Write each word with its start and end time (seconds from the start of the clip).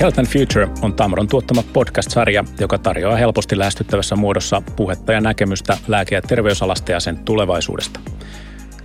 Health 0.00 0.18
and 0.18 0.26
Future 0.26 0.68
on 0.82 0.94
Tamron 0.94 1.28
tuottama 1.28 1.62
podcast-sarja, 1.72 2.44
joka 2.60 2.78
tarjoaa 2.78 3.16
helposti 3.16 3.58
lähestyttävässä 3.58 4.16
muodossa 4.16 4.62
puhetta 4.76 5.12
ja 5.12 5.20
näkemystä 5.20 5.78
lääke- 5.88 6.14
ja 6.14 6.22
terveysalasta 6.22 6.92
ja 6.92 7.00
sen 7.00 7.18
tulevaisuudesta. 7.18 8.00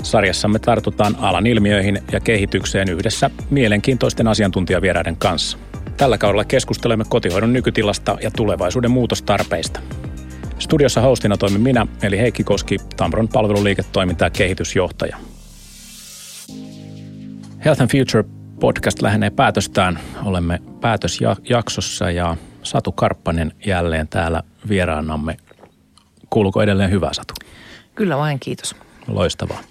Sarjassamme 0.04 0.60
tartutaan 0.60 1.16
alan 1.20 1.48
ilmiöihin 1.48 2.00
ja 2.12 2.20
kehitykseen 2.20 2.90
yhdessä 2.90 3.30
mielenkiintoisten 3.50 4.28
asiantuntijavieraiden 4.28 5.18
kanssa. 5.18 5.58
Tällä 5.98 6.18
kaudella 6.18 6.46
keskustelemme 6.46 7.04
kotihoidon 7.10 7.54
nykytilasta 7.54 8.18
ja 8.22 8.32
tulevaisuuden 8.32 8.92
muutostarpeista. 8.92 9.80
Studiossa 10.60 11.02
hostina 11.02 11.38
toimin 11.38 11.62
minä, 11.62 11.88
eli 12.02 12.18
Heikki 12.18 12.44
Koski, 12.44 12.78
Tamron 12.98 13.30
palveluliiketoiminta- 13.30 14.24
ja 14.24 14.30
kehitysjohtaja. 14.30 15.18
Health 17.66 17.82
and 17.82 17.92
Future 17.92 18.41
podcast 18.62 19.02
lähenee 19.02 19.30
päätöstään. 19.30 20.00
Olemme 20.24 20.60
päätösjaksossa 20.82 22.12
ja 22.12 22.38
Satu 22.64 22.92
Karppanen 22.92 23.52
jälleen 23.66 24.08
täällä 24.08 24.44
vieraanamme. 24.70 25.38
Kuuluuko 26.30 26.62
edelleen 26.62 26.92
hyvää 26.92 27.14
Satu? 27.14 27.34
Kyllä 27.96 28.18
vain, 28.18 28.40
kiitos. 28.40 28.76
Loistavaa. 29.08 29.62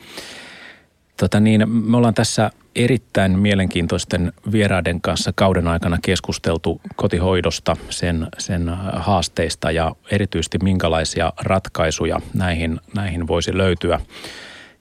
Tota 1.17 1.41
niin, 1.41 1.69
me 1.69 1.97
ollaan 1.97 2.15
tässä 2.15 2.51
erittäin 2.77 3.39
mielenkiintoisten 3.39 4.33
vieraiden 4.53 5.01
kanssa 5.01 5.33
kauden 5.35 5.69
aikana 5.69 5.99
keskusteltu 6.03 6.81
kotihoidosta, 6.97 7.77
sen, 7.91 8.27
sen 8.39 8.69
haasteista 8.93 9.71
ja 9.71 9.93
erityisesti 10.11 10.59
minkälaisia 10.63 11.33
ratkaisuja 11.43 12.21
näihin, 12.35 12.81
näihin 12.95 13.27
voisi 13.27 13.57
löytyä. 13.57 14.01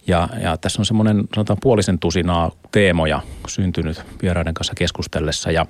Ja, 0.10 0.30
ja 0.44 0.58
tässä 0.58 0.82
on 0.82 0.86
semmoinen 0.86 1.24
sanotaan 1.36 1.58
puolisen 1.62 2.00
tusinaa 2.00 2.52
teemoja 2.72 3.22
syntynyt 3.48 4.04
vieraiden 4.22 4.54
kanssa 4.54 4.74
keskustellessa. 4.78 5.52
Ja 5.52 5.62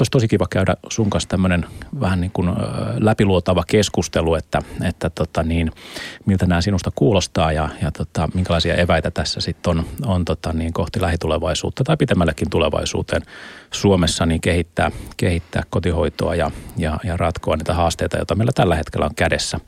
olisi 0.00 0.10
tosi 0.10 0.28
kiva 0.28 0.46
käydä 0.50 0.76
sun 0.90 1.10
kanssa 1.10 1.28
tämmöinen 1.28 1.66
vähän 2.00 2.20
niin 2.20 2.30
kuin 2.30 2.50
läpiluotava 2.98 3.64
keskustelu, 3.66 4.34
että, 4.34 4.62
että 4.84 5.10
tota 5.10 5.42
niin, 5.42 5.70
miltä 6.26 6.46
nämä 6.46 6.60
sinusta 6.60 6.90
kuulostaa 6.94 7.52
ja, 7.52 7.68
ja 7.82 7.92
tota, 7.92 8.28
minkälaisia 8.34 8.74
eväitä 8.74 9.10
tässä 9.10 9.40
sitten 9.40 9.70
on, 9.70 9.84
on 10.06 10.24
tota 10.24 10.52
niin 10.52 10.72
kohti 10.72 11.00
lähitulevaisuutta 11.00 11.84
tai 11.84 11.96
pitemmällekin 11.96 12.50
tulevaisuuteen 12.50 13.22
Suomessa 13.70 14.26
niin 14.26 14.40
kehittää, 14.40 14.90
kehittää 15.16 15.62
kotihoitoa 15.70 16.34
ja, 16.34 16.50
ja, 16.76 16.98
ja 17.04 17.16
ratkoa 17.16 17.56
niitä 17.56 17.74
haasteita, 17.74 18.16
joita 18.16 18.34
meillä 18.34 18.52
tällä 18.54 18.76
hetkellä 18.76 19.06
on 19.06 19.14
kädessä 19.14 19.60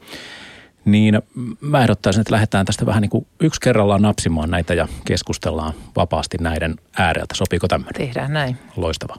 niin 0.92 1.22
mä 1.60 1.83
ehdottaisin, 1.83 2.20
että 2.20 2.33
lähdetään 2.33 2.66
tästä 2.66 2.86
vähän 2.86 3.02
niin 3.02 3.10
kuin 3.10 3.27
yksi 3.41 3.60
kerrallaan 3.60 4.02
napsimaan 4.02 4.50
näitä 4.50 4.74
ja 4.74 4.88
keskustellaan 5.05 5.72
vapaasti 5.97 6.36
näiden 6.41 6.77
ääreltä. 6.98 7.34
Sopiiko 7.34 7.69
tämmöinen? 7.69 7.94
Tehdään 7.94 8.32
näin. 8.32 8.58
Loistava. 8.77 9.16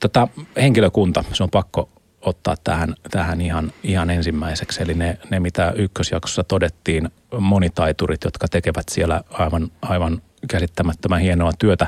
Tota, 0.00 0.28
henkilökunta, 0.56 1.24
se 1.32 1.42
on 1.42 1.50
pakko 1.50 1.88
ottaa 2.20 2.54
tähän, 2.64 2.94
tähän 3.10 3.40
ihan, 3.40 3.72
ihan 3.82 4.10
ensimmäiseksi. 4.10 4.82
Eli 4.82 4.94
ne, 4.94 5.18
ne, 5.30 5.40
mitä 5.40 5.72
ykkösjaksossa 5.76 6.44
todettiin, 6.44 7.10
monitaiturit, 7.38 8.24
jotka 8.24 8.48
tekevät 8.48 8.88
siellä 8.90 9.22
aivan, 9.30 9.70
aivan 9.82 10.22
käsittämättömän 10.48 11.20
hienoa 11.20 11.52
työtä, 11.58 11.86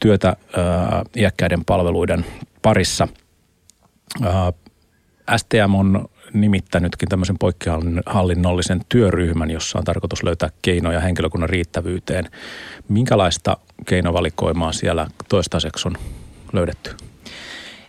työtä 0.00 0.28
ää, 0.28 1.02
iäkkäiden 1.16 1.64
palveluiden 1.64 2.26
parissa. 2.62 3.08
Ää, 4.22 4.52
STM 5.36 5.74
on 5.74 6.08
nimittänytkin 6.34 7.08
tämmöisen 7.08 7.38
poikkihallinnollisen 7.38 8.80
työryhmän, 8.88 9.50
jossa 9.50 9.78
on 9.78 9.84
tarkoitus 9.84 10.22
löytää 10.22 10.50
keinoja 10.62 11.00
henkilökunnan 11.00 11.48
riittävyyteen. 11.48 12.30
Minkälaista 12.88 13.56
keinovalikoimaa 13.86 14.72
siellä 14.72 15.06
toistaiseksi 15.28 15.88
on 15.88 15.96
löydetty? 16.52 16.90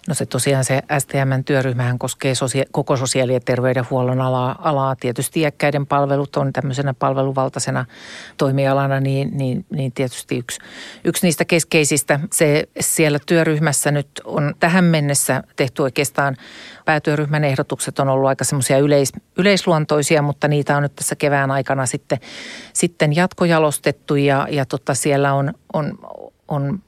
No 0.07 0.13
se 0.13 0.25
tosiaan 0.25 0.63
se 0.63 0.81
STM-työryhmähän 0.99 1.99
koskee 1.99 2.35
sosia- 2.35 2.65
koko 2.71 2.97
sosiaali- 2.97 3.33
ja 3.33 3.39
terveydenhuollon 3.39 4.21
alaa, 4.21 4.55
alaa. 4.59 4.95
Tietysti 4.95 5.39
iäkkäiden 5.39 5.85
palvelut 5.85 6.35
on 6.35 6.53
tämmöisenä 6.53 6.93
palveluvaltaisena 6.93 7.85
toimialana, 8.37 8.99
niin, 8.99 9.37
niin, 9.37 9.65
niin 9.69 9.91
tietysti 9.91 10.37
yksi, 10.37 10.59
yksi 11.03 11.25
niistä 11.25 11.45
keskeisistä. 11.45 12.19
Se 12.31 12.67
siellä 12.79 13.19
työryhmässä 13.25 13.91
nyt 13.91 14.07
on 14.23 14.55
tähän 14.59 14.83
mennessä 14.83 15.43
tehty 15.55 15.81
oikeastaan, 15.81 16.37
päätyöryhmän 16.85 17.43
ehdotukset 17.43 17.99
on 17.99 18.09
ollut 18.09 18.27
aika 18.27 18.43
semmoisia 18.43 18.77
yleis, 18.77 19.13
yleisluontoisia, 19.37 20.21
mutta 20.21 20.47
niitä 20.47 20.77
on 20.77 20.83
nyt 20.83 20.95
tässä 20.95 21.15
kevään 21.15 21.51
aikana 21.51 21.85
sitten, 21.85 22.19
sitten 22.73 23.15
jatkojalostettu 23.15 24.15
ja, 24.15 24.47
ja 24.51 24.65
tota 24.65 24.93
siellä 24.93 25.33
on, 25.33 25.53
on, 25.73 25.97
on 26.47 26.79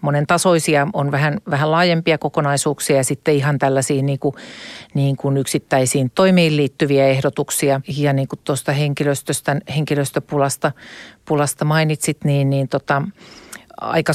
monen 0.00 0.26
tasoisia, 0.26 0.88
on 0.92 1.12
vähän, 1.12 1.38
vähän 1.50 1.70
laajempia 1.70 2.18
kokonaisuuksia 2.18 2.96
ja 2.96 3.04
sitten 3.04 3.34
ihan 3.34 3.58
tällaisiin 3.58 4.06
niin 4.06 4.18
kuin, 4.18 4.34
niin 4.94 5.16
kuin 5.16 5.36
yksittäisiin 5.36 6.10
toimiin 6.14 6.56
liittyviä 6.56 7.06
ehdotuksia. 7.06 7.80
Ja 7.96 8.12
niin 8.12 8.28
kuin 8.28 8.40
tuosta 8.44 8.72
henkilöstöstä, 8.72 9.56
henkilöstöpulasta 9.76 10.72
pulasta 11.24 11.64
mainitsit, 11.64 12.24
niin, 12.24 12.50
niin 12.50 12.68
tota, 12.68 13.02
aika, 13.80 14.12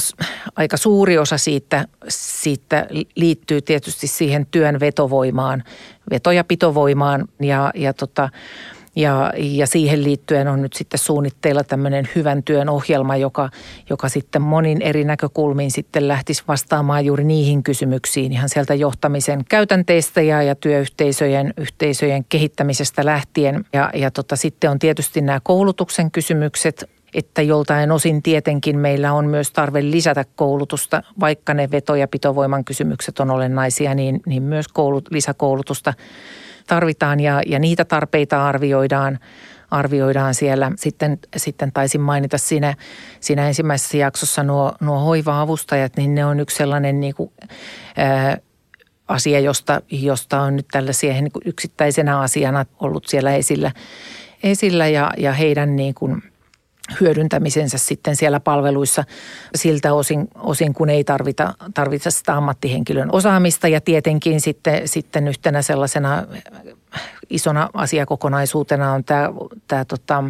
aika 0.56 0.76
suuri 0.76 1.18
osa 1.18 1.38
siitä, 1.38 1.88
siitä 2.08 2.86
liittyy 3.16 3.62
tietysti 3.62 4.06
siihen 4.06 4.46
työn 4.50 4.80
vetovoimaan, 4.80 5.64
veto- 6.10 6.32
ja 6.32 6.44
pitovoimaan 6.44 7.28
ja, 7.40 7.70
ja 7.74 7.94
tota, 7.94 8.28
ja, 8.96 9.32
ja 9.36 9.66
siihen 9.66 10.04
liittyen 10.04 10.48
on 10.48 10.62
nyt 10.62 10.72
sitten 10.72 10.98
suunnitteilla 10.98 11.64
tämmöinen 11.64 12.08
hyvän 12.14 12.42
työn 12.42 12.68
ohjelma, 12.68 13.16
joka, 13.16 13.48
joka 13.90 14.08
sitten 14.08 14.42
monin 14.42 14.82
eri 14.82 15.04
näkökulmiin 15.04 15.70
sitten 15.70 16.08
lähtisi 16.08 16.42
vastaamaan 16.48 17.04
juuri 17.04 17.24
niihin 17.24 17.62
kysymyksiin 17.62 18.32
ihan 18.32 18.48
sieltä 18.48 18.74
johtamisen 18.74 19.44
käytänteistä 19.48 20.22
ja, 20.22 20.42
ja 20.42 20.54
työyhteisöjen 20.54 21.54
yhteisöjen 21.56 22.24
kehittämisestä 22.28 23.04
lähtien. 23.04 23.64
Ja, 23.72 23.90
ja 23.94 24.10
tota, 24.10 24.36
sitten 24.36 24.70
on 24.70 24.78
tietysti 24.78 25.20
nämä 25.20 25.40
koulutuksen 25.42 26.10
kysymykset, 26.10 26.90
että 27.14 27.42
joltain 27.42 27.92
osin 27.92 28.22
tietenkin 28.22 28.78
meillä 28.78 29.12
on 29.12 29.26
myös 29.26 29.50
tarve 29.50 29.82
lisätä 29.82 30.24
koulutusta, 30.36 31.02
vaikka 31.20 31.54
ne 31.54 31.70
veto- 31.70 31.94
ja 31.94 32.08
pitovoiman 32.08 32.64
kysymykset 32.64 33.20
on 33.20 33.30
olennaisia, 33.30 33.94
niin, 33.94 34.20
niin 34.26 34.42
myös 34.42 34.68
koulut, 34.68 35.08
lisäkoulutusta– 35.10 35.94
tarvitaan 36.66 37.20
ja, 37.20 37.42
ja 37.46 37.58
niitä 37.58 37.84
tarpeita 37.84 38.46
arvioidaan, 38.46 39.18
arvioidaan 39.70 40.34
siellä. 40.34 40.72
Sitten, 40.76 41.18
sitten 41.36 41.72
taisin 41.72 42.00
mainita 42.00 42.38
siinä, 42.38 42.74
siinä 43.20 43.46
ensimmäisessä 43.48 43.96
jaksossa 43.96 44.42
nuo, 44.42 44.72
nuo 44.80 44.98
hoiva-avustajat, 44.98 45.96
niin 45.96 46.14
ne 46.14 46.24
on 46.24 46.40
yksi 46.40 46.56
sellainen 46.56 47.00
niin 47.00 47.14
kuin, 47.14 47.30
ää, 47.96 48.38
asia, 49.08 49.40
josta, 49.40 49.82
josta 49.90 50.40
on 50.40 50.56
nyt 50.56 50.66
tällaisia 50.72 51.12
niin 51.12 51.32
kuin 51.32 51.42
yksittäisenä 51.46 52.20
asiana 52.20 52.66
ollut 52.80 53.06
siellä 53.06 53.34
esillä, 53.34 53.72
esillä 54.42 54.88
ja, 54.88 55.10
ja 55.16 55.32
heidän 55.32 55.76
niin 55.76 55.94
kuin– 55.94 56.22
hyödyntämisensä 57.00 57.78
sitten 57.78 58.16
siellä 58.16 58.40
palveluissa 58.40 59.04
siltä 59.54 59.94
osin, 59.94 60.28
osin 60.34 60.74
kun 60.74 60.90
ei 60.90 61.04
tarvita, 61.04 61.54
tarvita 61.74 62.10
sitä 62.10 62.36
ammattihenkilön 62.36 63.08
osaamista. 63.12 63.68
Ja 63.68 63.80
tietenkin 63.80 64.40
sitten, 64.40 64.88
sitten 64.88 65.28
yhtenä 65.28 65.62
sellaisena 65.62 66.26
isona 67.30 67.70
asiakokonaisuutena 67.74 68.92
on 68.92 69.04
tämä, 69.04 69.30
tämä 69.68 69.84
tota, 69.84 70.24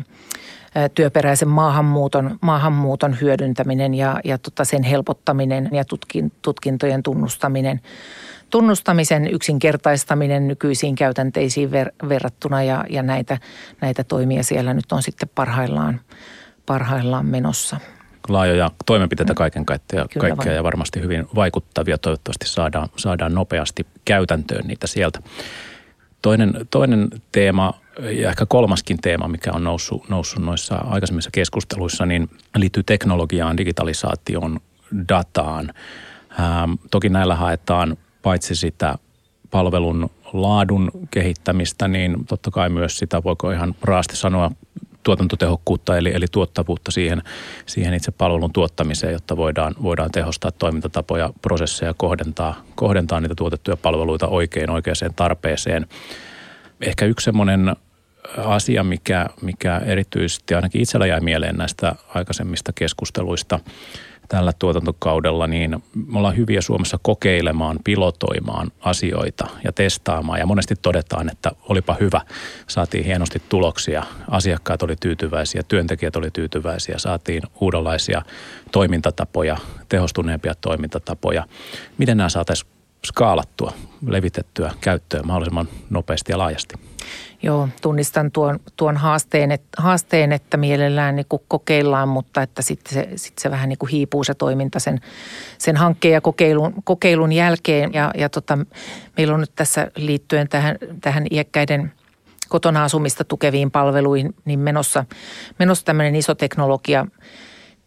työperäisen 0.95 1.49
maahanmuuton, 1.49 2.39
maahanmuuton 2.41 3.21
hyödyntäminen 3.21 3.95
ja, 3.95 4.21
ja 4.25 4.39
tota 4.39 4.65
sen 4.65 4.83
helpottaminen 4.83 5.69
ja 5.73 5.85
tutkin, 5.85 6.33
tutkintojen 6.43 7.03
tunnustaminen 7.03 7.81
tunnustamisen 8.51 9.29
yksinkertaistaminen 9.29 10.49
nykyisiin 10.49 10.95
käytänteisiin 10.95 11.71
ver, 11.71 11.93
verrattuna 12.09 12.63
ja, 12.63 12.85
ja 12.91 13.03
näitä, 13.03 13.39
näitä 13.81 14.05
toimia 14.05 14.43
siellä 14.43 14.75
nyt 14.75 14.93
on 14.93 15.03
sitten 15.03 15.29
parhaillaan 15.35 16.01
parhaillaan 16.67 17.27
menossa. 17.27 17.81
Laajoja 18.29 18.71
toimenpiteitä 18.87 19.35
kaiken 19.35 19.67
kaikkiaan 19.67 20.09
kaikkea 20.19 20.53
ja 20.53 20.65
varmasti 20.65 21.01
hyvin 21.01 21.27
vaikuttavia. 21.35 21.99
Toivottavasti 21.99 22.49
saadaan, 22.49 22.89
saadaan 22.97 23.35
nopeasti 23.35 23.87
käytäntöön 24.05 24.67
niitä 24.67 24.87
sieltä. 24.87 25.23
Toinen, 26.23 26.55
toinen 26.71 27.09
teema 27.33 27.75
ja 27.99 28.29
ehkä 28.29 28.47
kolmaskin 28.47 28.99
teema, 29.01 29.29
mikä 29.29 29.51
on 29.53 29.65
noussut, 29.65 30.09
noussut 30.09 30.43
noissa 30.43 30.77
aikaisemmissa 30.77 31.31
keskusteluissa, 31.31 32.07
niin 32.07 32.31
liittyy 32.57 32.83
teknologiaan, 32.83 33.57
digitalisaatioon, 33.57 34.61
dataan. 35.09 35.73
Ähm, 36.41 36.73
toki 36.91 37.09
näillä 37.09 37.35
haetaan 37.35 37.97
paitsi 38.23 38.55
sitä 38.55 38.99
palvelun 39.51 40.11
laadun 40.33 40.91
kehittämistä, 41.11 41.89
niin 41.89 42.25
totta 42.27 42.51
kai 42.51 42.69
myös 42.69 42.99
sitä, 42.99 43.23
voiko 43.23 43.51
ihan 43.51 43.75
raasti 43.83 44.17
sanoa, 44.17 44.51
tuotantotehokkuutta 45.07 45.97
eli, 45.97 46.13
eli 46.15 46.27
tuottavuutta 46.33 46.91
siihen, 46.91 47.23
siihen 47.67 47.95
itse 47.95 48.11
palvelun 48.13 48.53
tuottamiseen, 48.53 49.13
jotta 49.13 49.37
voidaan, 49.37 49.75
voidaan 49.83 50.11
tehostaa 50.11 50.51
toimintatapoja, 50.51 51.31
prosesseja, 51.43 51.95
kohdentaa, 51.97 52.63
kohdentaa 52.75 53.21
niitä 53.21 53.35
tuotettuja 53.35 53.77
palveluita 53.77 54.29
oikein 54.29 54.71
oikeaan 54.71 55.15
tarpeeseen. 55.17 55.87
Ehkä 56.81 57.05
yksi 57.05 57.25
semmoinen 57.25 57.77
asia, 58.37 58.85
mikä, 58.85 59.27
mikä 59.43 59.83
erityisesti 59.85 60.55
ainakin 60.55 60.83
itsellä 60.83 61.07
jäi 61.07 61.21
mieleen 61.21 61.57
näistä 61.57 61.95
aikaisemmista 62.15 62.73
keskusteluista 62.73 63.61
tällä 64.29 64.53
tuotantokaudella, 64.59 65.47
niin 65.47 65.83
me 66.07 66.19
ollaan 66.19 66.37
hyviä 66.37 66.61
Suomessa 66.61 66.99
kokeilemaan, 67.03 67.79
pilotoimaan 67.85 68.73
asioita 68.81 69.47
ja 69.65 69.73
testaamaan. 69.73 70.39
Ja 70.39 70.47
monesti 70.47 70.75
todetaan, 70.83 71.31
että 71.31 71.53
olipa 71.69 71.97
hyvä, 72.01 72.21
saatiin 72.67 73.05
hienosti 73.05 73.43
tuloksia, 73.49 74.03
asiakkaat 74.31 74.83
oli 74.83 74.97
tyytyväisiä, 75.01 75.63
työntekijät 75.69 76.17
oli 76.17 76.31
tyytyväisiä, 76.31 76.99
saatiin 76.99 77.43
uudenlaisia 77.61 78.23
toimintatapoja, 78.73 79.57
tehostuneempia 79.89 80.55
toimintatapoja. 80.55 81.47
Miten 81.99 82.17
nämä 82.17 82.29
saataisiin 82.29 82.76
skaalattua, 83.07 83.73
levitettyä 84.07 84.73
käyttöön 84.81 85.27
mahdollisimman 85.27 85.69
nopeasti 85.91 86.33
ja 86.33 86.39
laajasti? 86.39 86.75
Joo, 87.43 87.69
tunnistan 87.83 88.31
tuon, 88.31 88.61
tuon 88.77 88.97
haasteen, 88.97 89.53
et, 89.53 89.63
haasteen, 89.79 90.33
että 90.33 90.57
mielellään 90.57 91.17
niin 91.17 91.27
kuin 91.29 91.43
kokeillaan, 91.49 92.09
mutta 92.09 92.43
että 92.43 92.63
sitten 92.63 92.95
se, 92.95 93.09
sit 93.17 93.39
se 93.39 93.51
vähän 93.51 93.69
niin 93.69 93.79
kuin 93.79 93.91
hiipuu 93.91 94.25
se 94.25 94.35
toiminta 94.35 94.81
sen, 94.81 95.01
sen 95.59 95.77
hankkeen 95.77 96.15
ja 96.15 96.21
kokeilun, 96.21 96.75
kokeilun 96.85 97.33
jälkeen. 97.33 97.93
Ja, 97.93 98.11
ja 98.19 98.29
tota, 98.29 98.59
meillä 99.17 99.35
on 99.35 99.41
nyt 99.41 99.53
tässä 99.55 99.91
liittyen 99.97 100.49
tähän, 100.49 100.77
tähän 101.01 101.27
iäkkäiden 101.31 101.93
kotona 102.49 102.85
asumista 102.85 103.25
tukeviin 103.25 103.71
palveluihin, 103.71 104.35
niin 104.45 104.59
menossa, 104.59 105.05
menossa 105.59 105.85
tämmöinen 105.85 106.17
iso 106.17 106.35
teknologia– 106.35 107.07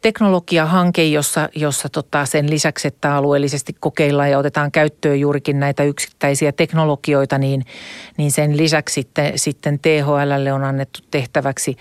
teknologiahanke, 0.01 1.03
jossa, 1.03 1.49
jossa 1.55 1.89
tota 1.89 2.25
sen 2.25 2.49
lisäksi, 2.49 2.87
että 2.87 3.15
alueellisesti 3.15 3.75
kokeillaan 3.79 4.31
ja 4.31 4.39
otetaan 4.39 4.71
käyttöön 4.71 5.19
juurikin 5.19 5.59
näitä 5.59 5.83
yksittäisiä 5.83 6.51
teknologioita, 6.51 7.37
niin, 7.37 7.65
niin 8.17 8.31
sen 8.31 8.57
lisäksi 8.57 8.93
sitten, 8.93 9.33
sitten 9.35 9.79
THLlle 9.79 10.53
on 10.53 10.63
annettu 10.63 10.99
tehtäväksi 11.11 11.77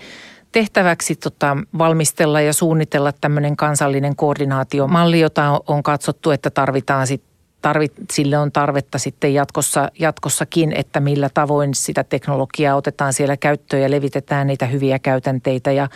tehtäväksi 0.51 1.15
tota, 1.15 1.57
valmistella 1.77 2.41
ja 2.41 2.53
suunnitella 2.53 3.11
tämmöinen 3.21 3.55
kansallinen 3.55 4.15
koordinaatiomalli, 4.15 5.19
jota 5.19 5.61
on 5.67 5.83
katsottu, 5.83 6.31
että 6.31 6.49
tarvitaan 6.49 7.07
sit, 7.07 7.23
tarvit, 7.61 7.93
sille 8.11 8.37
on 8.37 8.51
tarvetta 8.51 8.97
sitten 8.97 9.33
jatkossa, 9.33 9.91
jatkossakin, 9.99 10.73
että 10.75 10.99
millä 10.99 11.29
tavoin 11.33 11.73
sitä 11.73 12.03
teknologiaa 12.03 12.75
otetaan 12.75 13.13
siellä 13.13 13.37
käyttöön 13.37 13.81
ja 13.81 13.91
levitetään 13.91 14.47
niitä 14.47 14.65
hyviä 14.65 14.99
käytänteitä. 14.99 15.71
Ja 15.71 15.87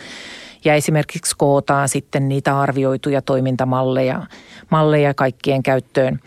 ja 0.64 0.74
esimerkiksi 0.74 1.34
kootaan 1.38 1.88
sitten 1.88 2.28
niitä 2.28 2.60
arvioituja 2.60 3.22
toimintamalleja 3.22 4.26
malleja 4.70 5.14
kaikkien 5.14 5.62
käyttöön. 5.62 6.20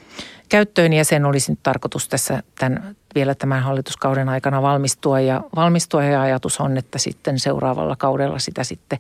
Käyttöön 0.50 0.94
ja 0.94 1.06
sen 1.06 1.26
olisi 1.26 1.52
nyt 1.52 1.60
tarkoitus 1.64 2.10
tässä 2.10 2.44
tämän, 2.60 2.96
vielä 3.16 3.36
tämän 3.36 3.64
hallituskauden 3.64 4.30
aikana 4.30 4.62
valmistua 4.62 5.20
ja, 5.20 5.42
valmistua 5.56 6.04
ja 6.04 6.22
ajatus 6.22 6.60
on, 6.60 6.78
että 6.78 6.98
sitten 6.98 7.40
seuraavalla 7.40 7.96
kaudella 7.96 8.40
sitä 8.40 8.64
sitten 8.64 9.00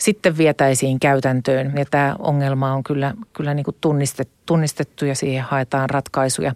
sitten 0.00 0.38
vietäisiin 0.38 1.00
käytäntöön. 1.00 1.72
Ja 1.76 1.84
tämä 1.90 2.16
ongelma 2.18 2.72
on 2.72 2.84
kyllä, 2.84 3.14
kyllä 3.32 3.54
niin 3.54 3.64
kuin 3.64 3.76
tunnistettu, 3.80 4.34
tunnistettu 4.46 5.04
ja 5.04 5.14
siihen 5.14 5.44
haetaan 5.44 5.90
ratkaisuja. 5.90 6.54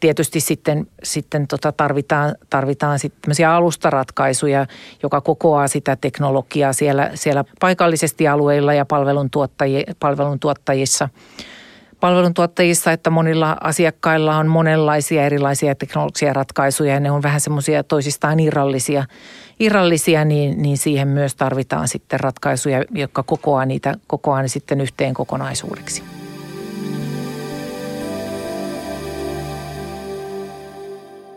Tietysti 0.00 0.40
sitten, 0.40 0.86
sitten 1.02 1.46
tota 1.46 1.72
tarvitaan, 1.72 2.34
tarvitaan 2.50 2.98
sitten 2.98 3.48
alustaratkaisuja, 3.48 4.66
joka 5.02 5.20
kokoaa 5.20 5.68
sitä 5.68 5.96
teknologiaa 5.96 6.72
siellä, 6.72 7.10
siellä 7.14 7.44
paikallisesti 7.60 8.28
alueilla 8.28 8.74
ja 8.74 8.86
palveluntuottajissa 10.00 11.08
palveluntuottajissa, 12.00 12.92
että 12.92 13.10
monilla 13.10 13.56
asiakkailla 13.60 14.36
on 14.36 14.48
monenlaisia 14.48 15.26
erilaisia 15.26 15.74
teknologisia 15.74 16.32
ratkaisuja 16.32 16.94
ja 16.94 17.00
ne 17.00 17.10
on 17.10 17.22
vähän 17.22 17.40
semmoisia 17.40 17.84
toisistaan 17.84 18.40
irrallisia– 18.40 19.04
irrallisia, 19.60 20.24
niin, 20.24 20.62
niin 20.62 20.78
siihen 20.78 21.08
myös 21.08 21.34
tarvitaan 21.34 21.88
sitten 21.88 22.20
ratkaisuja, 22.20 22.84
jotka 22.90 23.22
kokoaa 23.22 23.66
niitä 23.66 23.94
kokoaa 24.06 24.42
ne 24.42 24.48
sitten 24.48 24.80
yhteen 24.80 25.14
kokonaisuudeksi. 25.14 26.02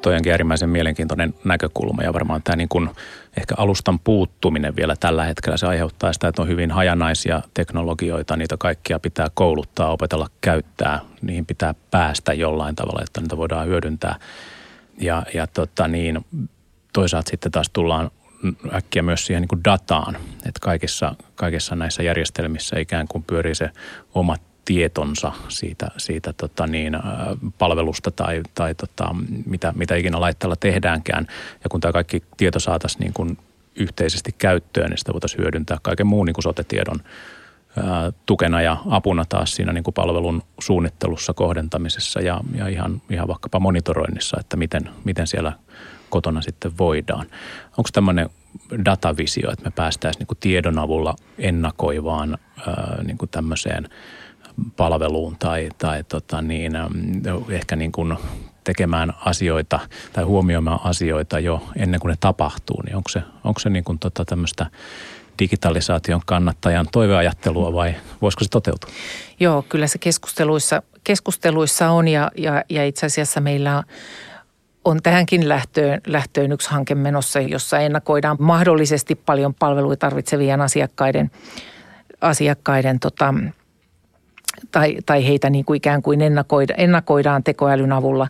Toi 0.02 0.16
onkin 0.16 0.32
äärimmäisen 0.32 0.70
mielenkiintoinen 0.70 1.34
näkökulma 1.44 2.04
ja 2.04 2.14
varmaan 2.14 2.44
tämä 2.44 2.56
niin 2.56 2.70
kuin 2.70 2.90
ehkä 3.38 3.56
alustan 3.58 4.00
puuttuminen 4.00 4.76
vielä 4.76 4.96
tällä 5.00 5.24
hetkellä 5.24 5.58
se 5.58 5.68
aiheuttaa 5.68 6.14
sitä, 6.14 6.28
että 6.28 6.42
on 6.42 6.48
hyvin 6.48 6.72
hajanaisia 6.72 7.42
teknologioita, 7.54 8.38
niitä 8.38 8.58
kaikkia 8.58 9.00
pitää 9.00 9.28
kouluttaa, 9.34 9.92
opetella 9.92 10.28
käyttää, 10.42 11.00
niihin 11.22 11.46
pitää 11.46 11.74
päästä 11.92 12.34
jollain 12.34 12.76
tavalla, 12.76 13.02
että 13.04 13.22
niitä 13.22 13.38
voidaan 13.38 13.68
hyödyntää. 13.68 14.16
Ja, 15.02 15.24
ja 15.34 15.48
tota 15.48 15.88
niin, 15.88 16.26
toisaalta 16.94 17.30
sitten 17.30 17.52
taas 17.52 17.70
tullaan 17.74 18.12
äkkiä 18.74 19.02
myös 19.02 19.26
siihen 19.26 19.42
niin 19.42 19.48
kuin 19.48 19.64
dataan, 19.64 20.16
että 20.36 20.60
kaikissa, 20.62 21.16
kaikissa 21.36 21.76
näissä 21.76 22.04
järjestelmissä 22.04 22.80
ikään 22.80 23.08
kuin 23.08 23.24
pyörii 23.24 23.56
se 23.56 23.70
oma 24.14 24.36
tietonsa 24.70 25.32
siitä, 25.48 25.88
siitä 25.98 26.34
tota 26.34 26.68
niin, 26.68 26.94
palvelusta 27.58 28.12
tai, 28.12 28.42
tai 28.54 28.76
tota, 28.76 29.16
mitä, 29.46 29.74
mitä 29.76 29.96
ikinä 29.96 30.22
laitteella 30.22 30.56
tehdäänkään. 30.56 31.28
Ja 31.64 31.70
kun 31.70 31.82
tämä 31.82 31.92
kaikki 31.92 32.24
tieto 32.38 32.60
saataisiin 32.60 33.00
niin 33.00 33.14
kuin 33.14 33.38
yhteisesti 33.76 34.36
käyttöön, 34.38 34.90
niin 34.90 34.98
sitä 34.98 35.14
voitaisiin 35.14 35.42
hyödyntää 35.42 35.78
kaiken 35.82 36.08
muun 36.08 36.26
niin 36.26 36.34
kuin 36.34 36.44
sotetiedon 36.44 37.00
tukena 38.26 38.62
ja 38.62 38.78
apuna 38.90 39.26
taas 39.26 39.56
siinä 39.56 39.74
niin 39.74 39.84
kuin 39.84 39.94
palvelun 39.94 40.44
suunnittelussa, 40.60 41.34
kohdentamisessa 41.34 42.22
ja, 42.22 42.42
ja 42.56 42.68
ihan, 42.68 43.02
ihan 43.10 43.28
vaikkapa 43.28 43.60
monitoroinnissa, 43.60 44.38
että 44.40 44.58
miten, 44.58 44.90
miten 45.04 45.28
siellä– 45.28 45.54
kotona 46.10 46.42
sitten 46.42 46.78
voidaan. 46.78 47.26
Onko 47.78 47.90
tämmöinen 47.94 48.30
datavisio, 48.86 49.52
että 49.52 49.66
me 49.66 49.72
päästäisiin 49.76 50.26
niin 50.30 50.38
tiedon 50.40 50.80
avulla 50.80 51.16
ennakoivaan 51.38 52.38
niin 53.04 53.18
kuin 53.18 53.30
tämmöiseen 53.30 53.90
palveluun 54.78 55.36
tai, 55.40 55.70
tai 55.78 56.04
tota 56.04 56.42
niin, 56.42 56.74
ehkä 57.50 57.76
niin 57.76 57.92
kuin 57.92 58.18
tekemään 58.64 59.14
asioita 59.26 59.80
tai 60.14 60.24
huomioimaan 60.24 60.80
asioita 60.84 61.40
jo 61.40 61.64
ennen 61.76 62.00
kuin 62.00 62.10
ne 62.10 62.18
tapahtuu, 62.20 62.82
niin 62.82 62.96
onko 62.96 63.10
se, 63.10 63.22
onko 63.44 63.60
se 63.60 63.70
niin 63.70 63.84
kuin 63.84 64.00
tota 64.00 64.26
tämmöistä 64.26 64.66
digitalisaation 65.40 66.22
kannattajan 66.26 66.88
toiveajattelua 66.92 67.74
vai 67.74 67.96
voisiko 68.22 68.44
se 68.44 68.50
toteutua? 68.50 68.90
Joo, 69.40 69.66
kyllä 69.70 69.88
se 69.88 69.98
keskusteluissa, 69.98 70.84
keskusteluissa 71.04 71.90
on 71.90 72.08
ja, 72.08 72.32
ja, 72.38 72.64
ja 72.70 72.86
itse 72.86 73.06
asiassa 73.06 73.42
meillä 73.42 73.78
on 73.78 73.84
on 74.86 75.00
tähänkin 75.04 75.50
lähtöön, 75.50 76.02
lähtöön 76.08 76.52
yksi 76.52 76.70
hanke 76.70 76.96
menossa, 76.96 77.40
jossa 77.40 77.80
ennakoidaan 77.80 78.38
mahdollisesti 78.40 79.16
paljon 79.16 79.54
palveluita 79.54 80.00
tarvitsevien 80.00 80.62
asiakkaiden, 80.62 81.32
asiakkaiden 82.22 83.00
tota, 83.00 83.34
tai, 84.72 84.98
tai 85.06 85.28
heitä 85.28 85.50
niin 85.50 85.66
kuin 85.66 85.78
ikään 85.78 86.02
kuin 86.02 86.22
ennakoida, 86.22 86.74
ennakoidaan 86.78 87.44
tekoälyn 87.44 87.92
avulla, 87.92 88.28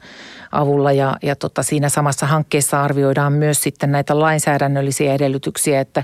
avulla 0.51 0.91
ja, 0.91 1.17
ja 1.21 1.35
tota, 1.35 1.63
siinä 1.63 1.89
samassa 1.89 2.25
hankkeessa 2.25 2.83
arvioidaan 2.83 3.33
myös 3.33 3.61
sitten 3.61 3.91
näitä 3.91 4.19
lainsäädännöllisiä 4.19 5.13
edellytyksiä, 5.13 5.81
että, 5.81 6.03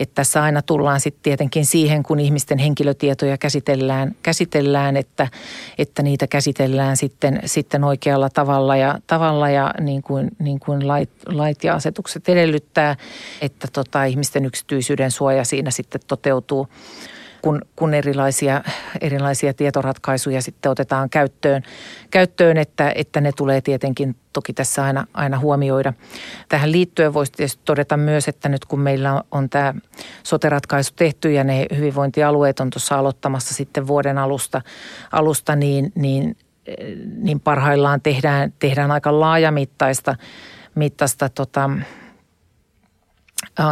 että 0.00 0.14
tässä 0.14 0.42
aina 0.42 0.62
tullaan 0.62 1.00
sitten 1.00 1.22
tietenkin 1.22 1.66
siihen, 1.66 2.02
kun 2.02 2.20
ihmisten 2.20 2.58
henkilötietoja 2.58 3.38
käsitellään, 3.38 4.14
käsitellään 4.22 4.96
että, 4.96 5.28
että 5.78 6.02
niitä 6.02 6.26
käsitellään 6.26 6.96
sitten, 6.96 7.40
sitten 7.44 7.84
oikealla 7.84 8.30
tavalla 8.30 8.76
ja, 8.76 8.98
tavalla 9.06 9.50
ja 9.50 9.74
niin 9.80 10.02
kuin, 10.02 10.28
niin 10.38 10.60
kuin 10.60 10.88
lait, 10.88 11.10
lait 11.26 11.64
ja 11.64 11.74
asetukset 11.74 12.28
edellyttää, 12.28 12.96
että 13.40 13.68
tota, 13.72 14.04
ihmisten 14.04 14.44
yksityisyyden 14.44 15.10
suoja 15.10 15.44
siinä 15.44 15.70
sitten 15.70 16.00
toteutuu 16.06 16.68
kun, 17.42 17.62
kun 17.76 17.94
erilaisia, 17.94 18.62
erilaisia 19.00 19.54
tietoratkaisuja 19.54 20.42
sitten 20.42 20.72
otetaan 20.72 21.10
käyttöön, 21.10 21.62
käyttöön 22.10 22.56
että, 22.56 22.92
että 22.94 23.20
ne 23.20 23.32
tulee 23.32 23.60
tietenkin 23.60 24.16
toki 24.32 24.52
tässä 24.52 24.84
aina, 24.84 25.06
aina 25.14 25.38
huomioida. 25.38 25.92
Tähän 26.48 26.72
liittyen 26.72 27.14
voisi 27.14 27.32
tietysti 27.32 27.62
todeta 27.64 27.96
myös, 27.96 28.28
että 28.28 28.48
nyt 28.48 28.64
kun 28.64 28.80
meillä 28.80 29.22
on 29.30 29.50
tämä 29.50 29.74
soteratkaisu 30.22 30.92
tehty 30.96 31.32
ja 31.32 31.44
ne 31.44 31.66
hyvinvointialueet 31.76 32.60
on 32.60 32.70
tuossa 32.70 32.98
aloittamassa 32.98 33.54
sitten 33.54 33.86
vuoden 33.86 34.18
alusta, 34.18 34.62
alusta 35.12 35.56
niin, 35.56 35.92
niin, 35.94 36.36
niin 37.16 37.40
parhaillaan 37.40 38.00
tehdään, 38.00 38.52
tehdään 38.58 38.90
aika 38.90 39.20
laajamittaista 39.20 40.16
mittaista 40.74 41.28
tota, 41.28 41.70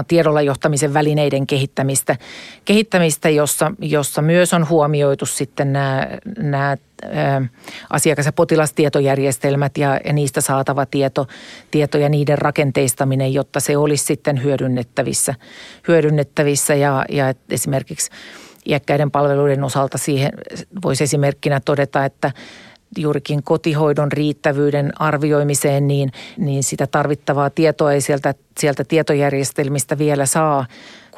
tiedolla 0.08 0.42
johtamisen 0.42 0.94
välineiden 0.94 1.46
kehittämistä, 1.46 2.16
kehittämistä 2.64 3.28
jossa, 3.28 3.72
jossa 3.80 4.22
myös 4.22 4.54
on 4.54 4.68
huomioitu 4.68 5.26
sitten 5.26 5.72
nämä, 5.72 6.08
nämä 6.38 6.76
asiakas- 7.90 8.26
ja 8.26 8.32
potilastietojärjestelmät 8.32 9.78
ja, 9.78 10.00
ja 10.04 10.12
niistä 10.12 10.40
saatava 10.40 10.86
tieto, 10.86 11.26
tieto 11.70 11.98
ja 11.98 12.08
niiden 12.08 12.38
rakenteistaminen, 12.38 13.34
jotta 13.34 13.60
se 13.60 13.76
olisi 13.76 14.04
sitten 14.04 14.42
hyödynnettävissä, 14.42 15.34
hyödynnettävissä. 15.88 16.74
Ja, 16.74 17.04
ja 17.08 17.34
esimerkiksi 17.50 18.10
iäkkäiden 18.66 19.10
palveluiden 19.10 19.64
osalta 19.64 19.98
siihen 19.98 20.32
voisi 20.84 21.04
esimerkkinä 21.04 21.60
todeta, 21.60 22.04
että 22.04 22.32
juurikin 22.96 23.42
kotihoidon 23.42 24.12
riittävyyden 24.12 24.92
arvioimiseen, 24.98 25.88
niin, 25.88 26.12
niin 26.36 26.62
sitä 26.62 26.86
tarvittavaa 26.86 27.50
tietoa 27.50 27.92
ei 27.92 28.00
sieltä, 28.00 28.34
sieltä 28.58 28.84
tietojärjestelmistä 28.84 29.98
vielä 29.98 30.26
saa 30.26 30.66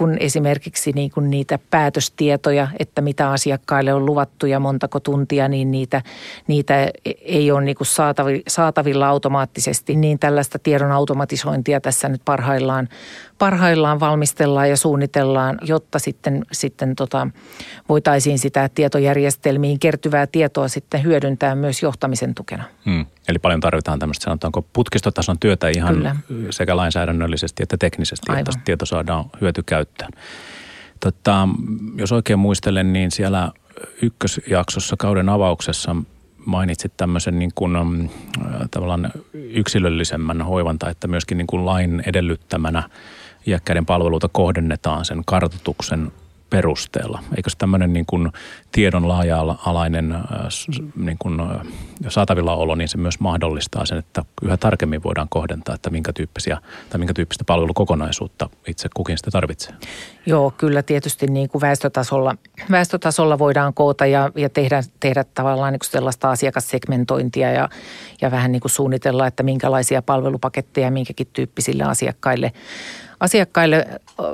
kun 0.01 0.17
esimerkiksi 0.21 0.93
niin 0.93 1.11
kuin 1.11 1.31
niitä 1.31 1.59
päätöstietoja, 1.71 2.69
että 2.79 3.01
mitä 3.01 3.31
asiakkaille 3.31 3.95
on 3.95 4.07
luvattu 4.07 4.47
ja 4.47 4.61
montako 4.61 5.01
tuntia, 5.01 5.49
niin 5.49 5.71
niitä, 5.71 6.03
niitä 6.47 6.91
ei 7.23 7.51
ole 7.51 7.61
niin 7.65 7.77
kuin 7.77 7.89
saatavilla 8.49 9.09
automaattisesti. 9.09 9.97
Niin 9.97 10.19
tällaista 10.19 10.59
tiedon 10.59 10.93
automatisointia 10.93 11.81
tässä 11.81 12.09
nyt 12.09 12.23
parhaillaan, 12.25 12.89
parhaillaan 13.41 14.01
valmistellaan 14.01 14.71
ja 14.71 14.77
suunnitellaan, 14.77 15.59
jotta 15.63 15.99
sitten, 15.99 16.45
sitten 16.53 16.97
tota, 16.97 17.27
voitaisiin 17.89 18.39
sitä 18.39 18.71
tietojärjestelmiin 18.75 19.79
kertyvää 19.79 20.27
tietoa 20.27 20.69
sitten 20.69 21.03
hyödyntää 21.03 21.55
myös 21.55 21.83
johtamisen 21.83 22.35
tukena. 22.35 22.65
Hmm. 22.85 23.07
Eli 23.29 23.39
paljon 23.39 23.61
tarvitaan 23.61 23.99
tämmöistä 23.99 24.25
sanotaanko 24.25 24.63
putkistotason 24.73 25.39
työtä 25.39 25.69
ihan 25.69 25.95
Kyllä. 25.95 26.17
sekä 26.51 26.77
lainsäädännöllisesti 26.77 27.63
että 27.63 27.77
teknisesti, 27.77 28.27
Aivan. 28.29 28.41
että 28.41 28.53
tieto 28.65 28.87
saadaan 28.87 29.25
hyötykäyttöön. 29.41 30.11
Tota, 31.01 31.49
jos 31.97 32.13
oikein 32.13 32.39
muistelen, 32.39 32.93
niin 32.93 33.11
siellä 33.11 33.53
ykkösjaksossa 34.03 34.97
kauden 34.99 35.29
avauksessa 35.29 35.97
mainitsit 36.47 36.93
tämmöisen 36.97 37.39
niin 37.39 37.53
kuin, 37.55 37.77
äh, 37.77 38.69
tavallaan 38.71 39.13
yksilöllisemmän 39.33 40.43
hoivan 40.43 40.79
tai 40.79 40.91
että 40.91 41.09
myöskin 41.09 41.39
niin 41.39 41.47
kuin 41.47 41.67
lain 41.67 42.03
edellyttämänä 42.07 42.83
iäkkäiden 43.51 43.87
palveluita 43.87 44.29
kohdennetaan 44.33 45.05
sen 45.05 45.23
kartoituksen 45.27 46.13
perusteella. 46.51 47.23
Eikö 47.37 47.51
tämmöinen 47.59 47.93
niin 47.93 48.07
kuin 48.07 48.33
tiedon 48.73 49.09
laaja-alainen 49.09 50.13
äh, 50.13 50.23
niin 50.97 51.19
kuin 51.19 51.41
äh, 51.41 51.47
saatavilla 52.09 52.57
olo, 52.57 52.75
niin 52.75 52.89
se 52.89 52.99
myös 52.99 53.21
mahdollistaa 53.21 53.87
sen, 53.87 53.99
että 53.99 54.25
yhä 54.43 54.57
tarkemmin 54.57 55.03
voidaan 55.03 55.29
kohdentaa, 55.29 55.75
että 55.75 55.91
minkä 55.91 56.13
tyyppisiä 56.13 56.59
tai 56.91 56.99
minkä 56.99 57.15
tyyppistä 57.15 57.45
palvelukokonaisuutta 57.45 58.49
itse 58.67 58.89
kukin 58.95 59.19
sitä 59.19 59.31
tarvitsee. 59.31 59.75
Joo, 60.27 60.53
kyllä 60.59 60.83
tietysti 60.83 61.27
niin 61.27 61.49
kuin 61.49 61.63
väestötasolla, 61.63 62.35
väestötasolla 62.71 63.39
voidaan 63.39 63.75
koota 63.75 64.07
ja, 64.07 64.31
ja 64.37 64.49
tehdä, 64.49 64.83
tehdä 65.01 65.25
tavallaan 65.25 65.73
niin 65.73 65.81
kuin 65.81 65.91
sellaista 65.91 66.31
asiakassegmentointia 66.31 67.53
ja, 67.53 67.69
ja 68.21 68.31
vähän 68.31 68.53
niin 68.53 68.61
kuin 68.61 68.71
suunnitella, 68.71 69.27
että 69.27 69.43
minkälaisia 69.43 70.03
palvelupaketteja 70.03 70.91
minkäkin 70.91 71.27
tyyppisille 71.33 71.85
asiakkaille 71.85 72.53
asiakkaille 73.21 73.87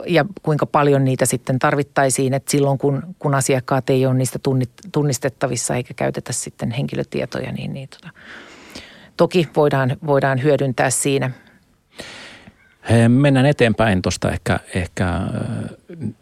ja 0.06 0.24
kuinka 0.42 0.66
paljon 0.66 1.04
niitä 1.04 1.26
sitten 1.26 1.58
tarvittaisiin, 1.58 2.34
että 2.34 2.50
silloin 2.50 2.78
kun, 2.78 3.02
kun 3.18 3.34
asiakkaat 3.34 3.90
ei 3.90 4.06
ole 4.06 4.14
niistä 4.14 4.38
tunnistettavissa 4.92 5.76
eikä 5.76 5.94
käytetä 5.94 6.32
sitten 6.32 6.70
henkilötietoja, 6.70 7.52
niin, 7.52 7.72
niin 7.72 7.88
tota, 7.88 8.10
toki 9.16 9.48
voidaan, 9.56 9.96
voidaan 10.06 10.42
hyödyntää 10.42 10.90
siinä. 10.90 11.30
Mennään 13.08 13.46
eteenpäin 13.46 14.02
tuosta 14.02 14.30
ehkä, 14.30 14.60
ehkä 14.74 15.20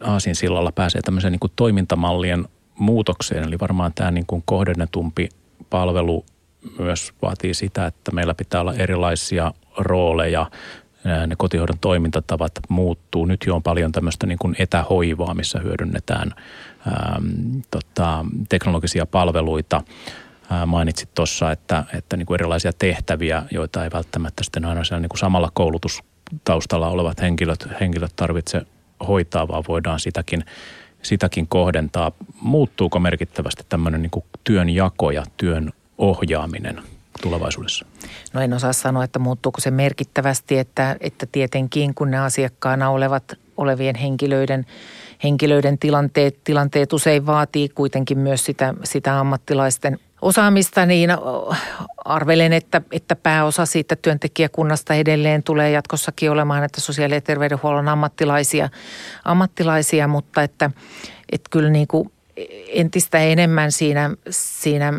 Aasin 0.01 0.35
sillalla 0.35 0.73
pääsee 0.73 1.03
tämmöiseen 1.03 1.33
niin 1.33 1.41
kuin 1.41 1.53
toimintamallien 1.57 2.45
muutokseen, 2.79 3.45
eli 3.45 3.59
varmaan 3.61 3.93
tämä 3.95 4.11
niin 4.11 4.27
kuin 4.27 4.43
kohdennetumpi 4.47 5.29
palvelu 5.71 6.25
myös 6.79 7.13
vaatii 7.23 7.55
sitä, 7.55 7.87
että 7.87 8.13
meillä 8.13 8.35
pitää 8.35 8.61
olla 8.61 8.75
erilaisia 8.75 9.53
rooleja 9.79 10.51
ne 11.27 11.37
kotihoidon 11.37 11.79
toimintatavat 11.81 12.53
muuttuu. 12.69 13.27
Nyt 13.27 13.45
jo 13.47 13.55
on 13.55 13.63
paljon 13.63 13.93
tämmöistä 13.93 14.27
niin 14.27 14.39
kuin 14.39 14.57
etähoivaa, 14.59 15.35
missä 15.35 15.59
hyödynnetään 15.59 16.35
äm, 16.87 17.63
tota, 17.71 18.25
teknologisia 18.49 19.07
palveluita. 19.07 19.83
Ää, 20.51 20.67
mainitsit 20.67 21.15
tuossa, 21.15 21.53
että, 21.53 21.85
että 21.95 22.17
niin 22.17 22.27
kuin 22.27 22.41
erilaisia 22.41 22.73
tehtäviä, 22.73 23.43
joita 23.51 23.85
ei 23.85 23.91
välttämättä 23.93 24.45
sitten 24.45 24.65
aina 24.65 24.85
siellä 24.85 25.01
niin 25.01 25.09
kuin 25.09 25.19
samalla 25.19 25.51
koulutustaustalla 26.35 26.89
olevat 26.89 27.21
henkilöt, 27.21 27.69
henkilöt 27.81 28.13
tarvitse 28.17 28.63
hoitaa, 29.09 29.49
vaan 29.49 29.65
voidaan 29.69 30.01
sitäkin, 30.01 30.45
sitäkin 31.03 31.49
kohdentaa. 31.49 32.13
Muuttuuko 32.41 32.99
merkittävästi 32.99 33.63
tämmöinen 33.69 34.03
niin 34.03 34.11
kuin 34.11 34.25
työn 34.45 34.69
jako 34.69 35.11
ja 35.11 35.25
työn 35.37 35.73
ohjaaminen 35.99 36.83
tulevaisuudessa? 37.23 37.87
No 38.33 38.41
en 38.41 38.53
osaa 38.53 38.73
sanoa, 38.73 39.05
että 39.05 39.19
muuttuuko 39.19 39.61
se 39.61 39.71
merkittävästi, 39.71 40.59
että, 40.59 40.97
että 41.01 41.27
tietenkin 41.33 41.95
kun 41.95 42.11
ne 42.11 42.19
asiakkaana 42.19 42.91
olevat, 42.91 43.25
olevien 43.57 43.97
henkilöiden, 43.97 44.67
henkilöiden 45.23 45.79
tilanteet, 45.79 46.45
tilanteet 46.45 46.93
usein 46.93 47.27
vaatii 47.27 47.69
kuitenkin 47.69 48.19
myös 48.19 48.45
sitä, 48.45 48.75
sitä 48.85 49.21
ammattilaisten 49.21 49.99
osaamista, 50.25 50.87
niin 50.87 51.11
arvelen, 52.05 52.53
että, 52.53 52.83
että 52.93 53.17
pääosa 53.17 53.67
siitä 53.67 53.97
työntekijäkunnasta 53.97 54.95
edelleen 54.95 55.43
tulee 55.43 55.71
jatkossakin 55.71 56.31
olemaan, 56.31 56.65
että 56.65 56.81
sosiaali- 56.81 57.15
ja 57.15 57.21
terveydenhuollon 57.21 57.89
ammattilaisia, 57.89 58.69
ammattilaisia 59.25 60.09
mutta 60.09 60.43
että, 60.43 60.71
että 61.33 61.49
kyllä 61.51 61.71
niin 61.71 61.87
kuin 61.87 62.13
entistä 62.69 63.19
enemmän 63.19 63.73
siinä, 63.73 64.11
siinä 64.31 64.93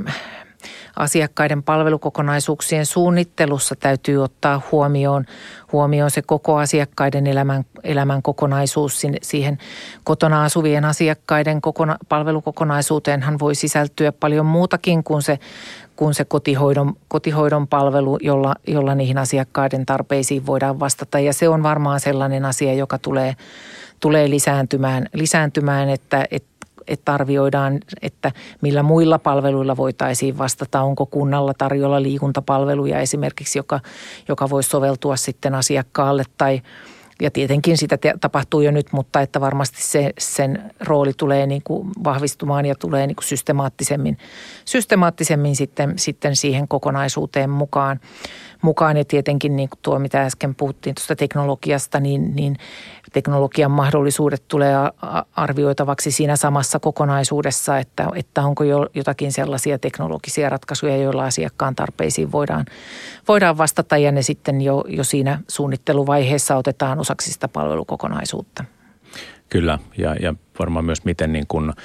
asiakkaiden 0.96 1.64
palvelukokonaisuuksien 1.64 2.86
suunnittelussa 2.86 3.76
täytyy 3.76 4.24
ottaa 4.24 4.62
huomioon, 4.72 5.26
huomioon 5.72 6.12
se 6.12 6.22
koko 6.22 6.58
asiakkaiden 6.58 7.28
elämän, 7.28 7.66
elämän 7.84 8.22
kokonaisuus. 8.22 9.02
Siihen 9.22 9.58
kotona 10.04 10.44
asuvien 10.44 10.86
asiakkaiden 10.86 11.62
kokona, 11.62 11.98
palvelukokonaisuuteenhan 12.10 13.40
voi 13.40 13.56
sisältyä 13.56 14.12
paljon 14.12 14.46
muutakin 14.46 15.04
kuin 15.04 15.22
se, 15.22 15.40
kuin 15.96 16.14
se 16.14 16.26
kotihoidon, 16.26 16.94
kotihoidon 17.08 17.68
palvelu, 17.68 18.18
jolla, 18.22 18.56
jolla 18.68 18.96
niihin 18.96 19.18
asiakkaiden 19.18 19.86
tarpeisiin 19.86 20.46
voidaan 20.46 20.80
vastata. 20.80 21.20
Ja 21.20 21.34
se 21.34 21.50
on 21.50 21.64
varmaan 21.64 22.00
sellainen 22.00 22.46
asia, 22.46 22.74
joka 22.74 22.98
tulee, 22.98 23.36
tulee 24.00 24.30
lisääntymään, 24.30 25.10
lisääntymään 25.14 25.90
että, 25.90 26.26
että 26.32 26.55
että 26.88 27.14
arvioidaan, 27.14 27.80
että 28.02 28.32
millä 28.62 28.84
muilla 28.84 29.20
palveluilla 29.20 29.78
voitaisiin 29.78 30.38
vastata. 30.38 30.82
Onko 30.82 31.06
kunnalla 31.06 31.54
tarjolla 31.58 32.02
liikuntapalveluja 32.02 33.00
esimerkiksi, 33.00 33.60
joka, 33.60 33.80
joka 34.28 34.50
voisi 34.50 34.70
soveltua 34.70 35.16
sitten 35.16 35.56
asiakkaalle 35.56 36.24
tai 36.38 36.62
ja 37.22 37.32
tietenkin 37.32 37.78
sitä 37.78 37.98
tapahtuu 38.22 38.62
jo 38.62 38.72
nyt, 38.72 38.88
mutta 38.92 39.22
että 39.22 39.42
varmasti 39.42 39.82
se, 39.82 40.14
sen 40.18 40.74
rooli 40.80 41.14
tulee 41.14 41.48
niin 41.48 41.62
kuin 41.64 41.90
vahvistumaan 42.04 42.66
ja 42.66 42.76
tulee 42.76 43.08
niin 43.08 43.16
kuin 43.16 43.26
systemaattisemmin, 43.26 44.18
systemaattisemmin 44.66 45.56
sitten, 45.56 45.94
sitten 46.00 46.36
siihen 46.36 46.68
kokonaisuuteen 46.68 47.50
mukaan 47.50 48.00
mukaan. 48.66 48.98
Ja 48.98 49.06
tietenkin 49.06 49.56
niin 49.56 49.70
kuin 49.70 49.80
tuo, 49.82 50.00
mitä 50.00 50.22
äsken 50.22 50.56
puhuttiin 50.56 50.96
tuosta 50.96 51.16
teknologiasta, 51.16 52.00
niin, 52.00 52.36
niin 52.36 52.58
teknologian 53.16 53.72
mahdollisuudet 53.72 54.44
tulee 54.48 54.76
arvioitavaksi 55.36 56.12
siinä 56.12 56.36
samassa 56.36 56.80
kokonaisuudessa, 56.80 57.78
että, 57.78 58.08
että 58.16 58.42
onko 58.42 58.64
jo 58.64 58.88
jotakin 58.94 59.32
sellaisia 59.32 59.80
teknologisia 59.80 60.50
ratkaisuja, 60.50 60.98
joilla 60.98 61.26
asiakkaan 61.26 61.76
tarpeisiin 61.76 62.32
voidaan, 62.32 62.66
voidaan 63.28 63.58
vastata 63.58 63.98
ja 63.98 64.12
ne 64.12 64.22
sitten 64.22 64.62
jo, 64.62 64.84
jo 64.88 65.04
siinä 65.04 65.40
suunnitteluvaiheessa 65.48 66.56
otetaan 66.56 67.00
osaksi 67.00 67.32
sitä 67.32 67.48
palvelukokonaisuutta. 67.48 68.64
Kyllä 69.50 69.80
ja, 69.98 70.16
ja 70.16 70.34
varmaan 70.60 70.86
myös 70.86 71.06
miten 71.06 71.34
niin 71.34 71.48
kuin– 71.48 71.74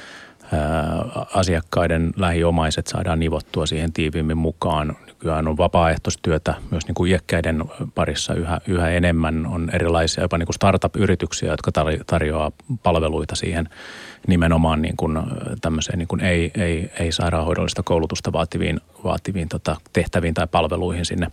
asiakkaiden 1.35 2.13
lähiomaiset 2.17 2.87
saadaan 2.87 3.19
nivottua 3.19 3.67
siihen 3.67 3.93
tiiviimmin 3.93 4.39
mukaan. 4.39 4.97
Nykyään 5.21 5.49
on 5.49 5.57
vapaaehtoistyötä 5.57 6.55
myös 6.71 6.87
niin 6.87 6.95
kuin 6.95 7.11
iäkkäiden 7.11 7.65
parissa 7.95 8.35
yhä, 8.35 8.61
yhä 8.69 8.91
enemmän. 8.91 9.47
On 9.47 9.71
erilaisia 9.73 10.25
jopa 10.25 10.39
niin 10.39 10.47
kuin 10.47 10.55
startup-yrityksiä, 10.55 11.51
jotka 11.51 11.71
tarjoaa 12.07 12.53
palveluita 12.83 13.35
siihen 13.37 13.69
nimenomaan 14.27 14.83
niin 14.83 14.97
kuin 14.97 15.19
tämmöiseen 15.61 15.99
niin 15.99 16.09
kuin 16.09 16.21
ei, 16.21 16.51
ei, 16.55 16.91
ei 16.99 17.13
sairaanhoidollista 17.13 17.83
koulutusta 17.83 18.33
vaativiin, 18.33 18.81
vaativiin 19.05 19.49
tota 19.49 19.77
tehtäviin 19.93 20.35
tai 20.35 20.47
palveluihin 20.47 21.05
sinne 21.05 21.31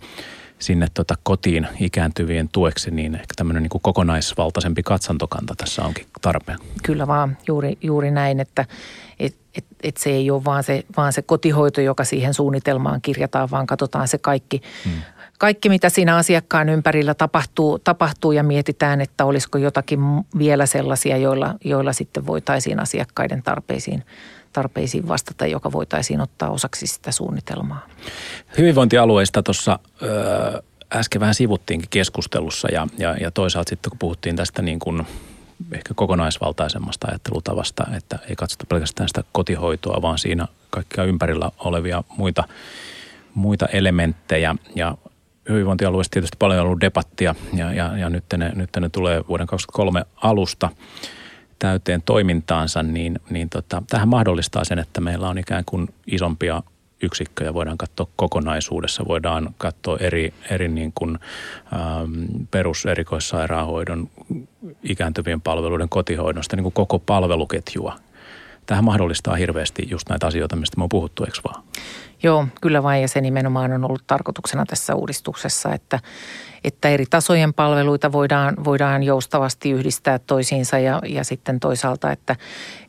sinne 0.60 0.88
tota 0.94 1.16
kotiin 1.24 1.68
ikääntyvien 1.80 2.50
tueksi, 2.52 2.92
niin 2.92 3.16
ehkä 3.16 3.34
tämmöinen 3.36 3.64
niin 3.64 3.70
kuin 3.70 3.82
kokonaisvaltaisempi 3.82 4.84
katsantokanta 4.84 5.54
tässä 5.58 5.84
onkin 5.84 6.06
tarpeen. 6.22 6.60
Kyllä 6.84 7.08
vaan, 7.08 7.38
juuri, 7.48 7.78
juuri 7.82 8.12
näin, 8.12 8.40
että 8.40 8.66
et, 9.20 9.36
et, 9.58 9.66
et 9.84 9.98
se 9.98 10.10
ei 10.10 10.32
ole 10.32 10.44
vaan 10.46 10.64
se, 10.64 10.84
vaan 10.98 11.14
se 11.14 11.22
kotihoito, 11.22 11.82
joka 11.82 12.04
siihen 12.04 12.34
suunnitelmaan 12.34 13.02
kirjataan, 13.02 13.52
vaan 13.52 13.68
katsotaan 13.68 14.08
se 14.08 14.18
kaikki, 14.18 14.62
hmm. 14.86 15.02
kaikki 15.38 15.70
mitä 15.70 15.90
siinä 15.90 16.16
asiakkaan 16.16 16.70
ympärillä 16.70 17.14
tapahtuu, 17.14 17.80
tapahtuu 17.80 18.32
ja 18.32 18.44
mietitään, 18.44 19.02
että 19.02 19.26
olisiko 19.26 19.58
jotakin 19.58 20.00
vielä 20.38 20.66
sellaisia, 20.66 21.18
joilla, 21.18 21.56
joilla 21.64 21.94
sitten 21.94 22.26
voitaisiin 22.26 22.80
asiakkaiden 22.80 23.44
tarpeisiin 23.44 24.04
tarpeisiin 24.54 25.08
vastata, 25.08 25.46
joka 25.46 25.72
voitaisiin 25.72 26.22
ottaa 26.22 26.50
osaksi 26.50 26.88
sitä 26.88 27.12
suunnitelmaa. 27.12 27.88
Hyvinvointialueista 28.58 29.44
tuossa 29.44 29.80
äsken 30.96 31.20
vähän 31.20 31.36
sivuttiinkin 31.36 31.90
keskustelussa 31.90 32.68
ja, 32.72 32.88
ja, 32.98 33.16
ja 33.18 33.32
toisaalta 33.32 33.70
sitten 33.70 33.90
kun 33.90 34.00
puhuttiin 34.00 34.36
tästä 34.36 34.62
niin 34.62 34.80
kuin 34.80 35.08
ehkä 35.72 35.94
kokonaisvaltaisemmasta 35.94 37.08
ajattelutavasta, 37.08 37.88
että 37.98 38.20
ei 38.30 38.36
katsota 38.36 38.66
pelkästään 38.70 39.10
sitä 39.10 39.24
kotihoitoa, 39.32 40.02
vaan 40.02 40.18
siinä 40.18 40.48
kaikkia 40.70 41.04
ympärillä 41.04 41.52
olevia 41.60 42.04
muita, 42.18 42.44
muita 43.34 43.66
elementtejä. 43.66 44.56
Ja 44.76 44.98
hyvinvointialueessa 45.50 46.12
tietysti 46.12 46.38
paljon 46.40 46.66
ollut 46.66 46.82
debattia 46.82 47.36
ja, 47.54 47.74
ja, 47.74 47.98
ja 47.98 48.10
nyt, 48.10 48.24
ne, 48.38 48.52
nyt 48.56 48.70
ne 48.80 48.90
tulee 48.90 49.24
vuoden 49.28 49.48
2023 49.48 50.06
alusta 50.16 50.70
täyteen 51.60 52.02
toimintaansa, 52.02 52.84
niin, 52.84 53.20
niin 53.30 53.50
tota, 53.50 53.84
tähän 53.90 54.08
mahdollistaa 54.08 54.64
sen, 54.64 54.80
että 54.80 55.02
meillä 55.02 55.30
on 55.30 55.38
ikään 55.38 55.66
kuin 55.66 55.90
isompia 56.08 56.64
yksikköjä 57.02 57.54
voidaan 57.54 57.78
katsoa 57.78 58.08
kokonaisuudessa, 58.16 59.06
voidaan 59.08 59.56
katsoa 59.58 59.98
eri, 59.98 60.34
eri 60.50 60.68
niin 60.68 60.92
kuin, 60.96 61.20
ähm, 61.74 62.26
peruserikoissairaanhoidon, 62.52 64.10
ikääntyvien 64.84 65.42
palveluiden, 65.42 65.90
kotihoidosta, 65.90 66.56
niin 66.56 66.64
kuin 66.64 66.74
koko 66.74 67.00
palveluketjua. 67.00 68.00
Tähän 68.68 68.84
mahdollistaa 68.84 69.36
hirveästi 69.36 69.88
just 69.90 70.10
näitä 70.10 70.28
asioita, 70.28 70.56
mistä 70.56 70.78
me 70.78 70.84
on 70.84 70.90
puhuttu, 70.90 71.24
eikö 71.24 71.38
vaan? 71.44 71.64
Joo, 72.24 72.48
kyllä 72.62 72.84
vain 72.84 73.02
ja 73.02 73.08
se 73.08 73.22
nimenomaan 73.22 73.72
on 73.72 73.86
ollut 73.86 74.04
tarkoituksena 74.08 74.66
tässä 74.66 74.96
uudistuksessa, 74.96 75.74
että, 75.74 76.00
että 76.64 76.90
eri 76.90 77.06
tasojen 77.10 77.54
palveluita 77.54 78.12
voidaan, 78.12 78.56
voidaan 78.64 79.04
joustavasti 79.04 79.72
yhdistää 79.72 80.20
toisiinsa 80.20 80.80
ja, 80.80 81.02
ja 81.10 81.24
sitten 81.24 81.60
toisaalta, 81.60 82.12
että, 82.12 82.36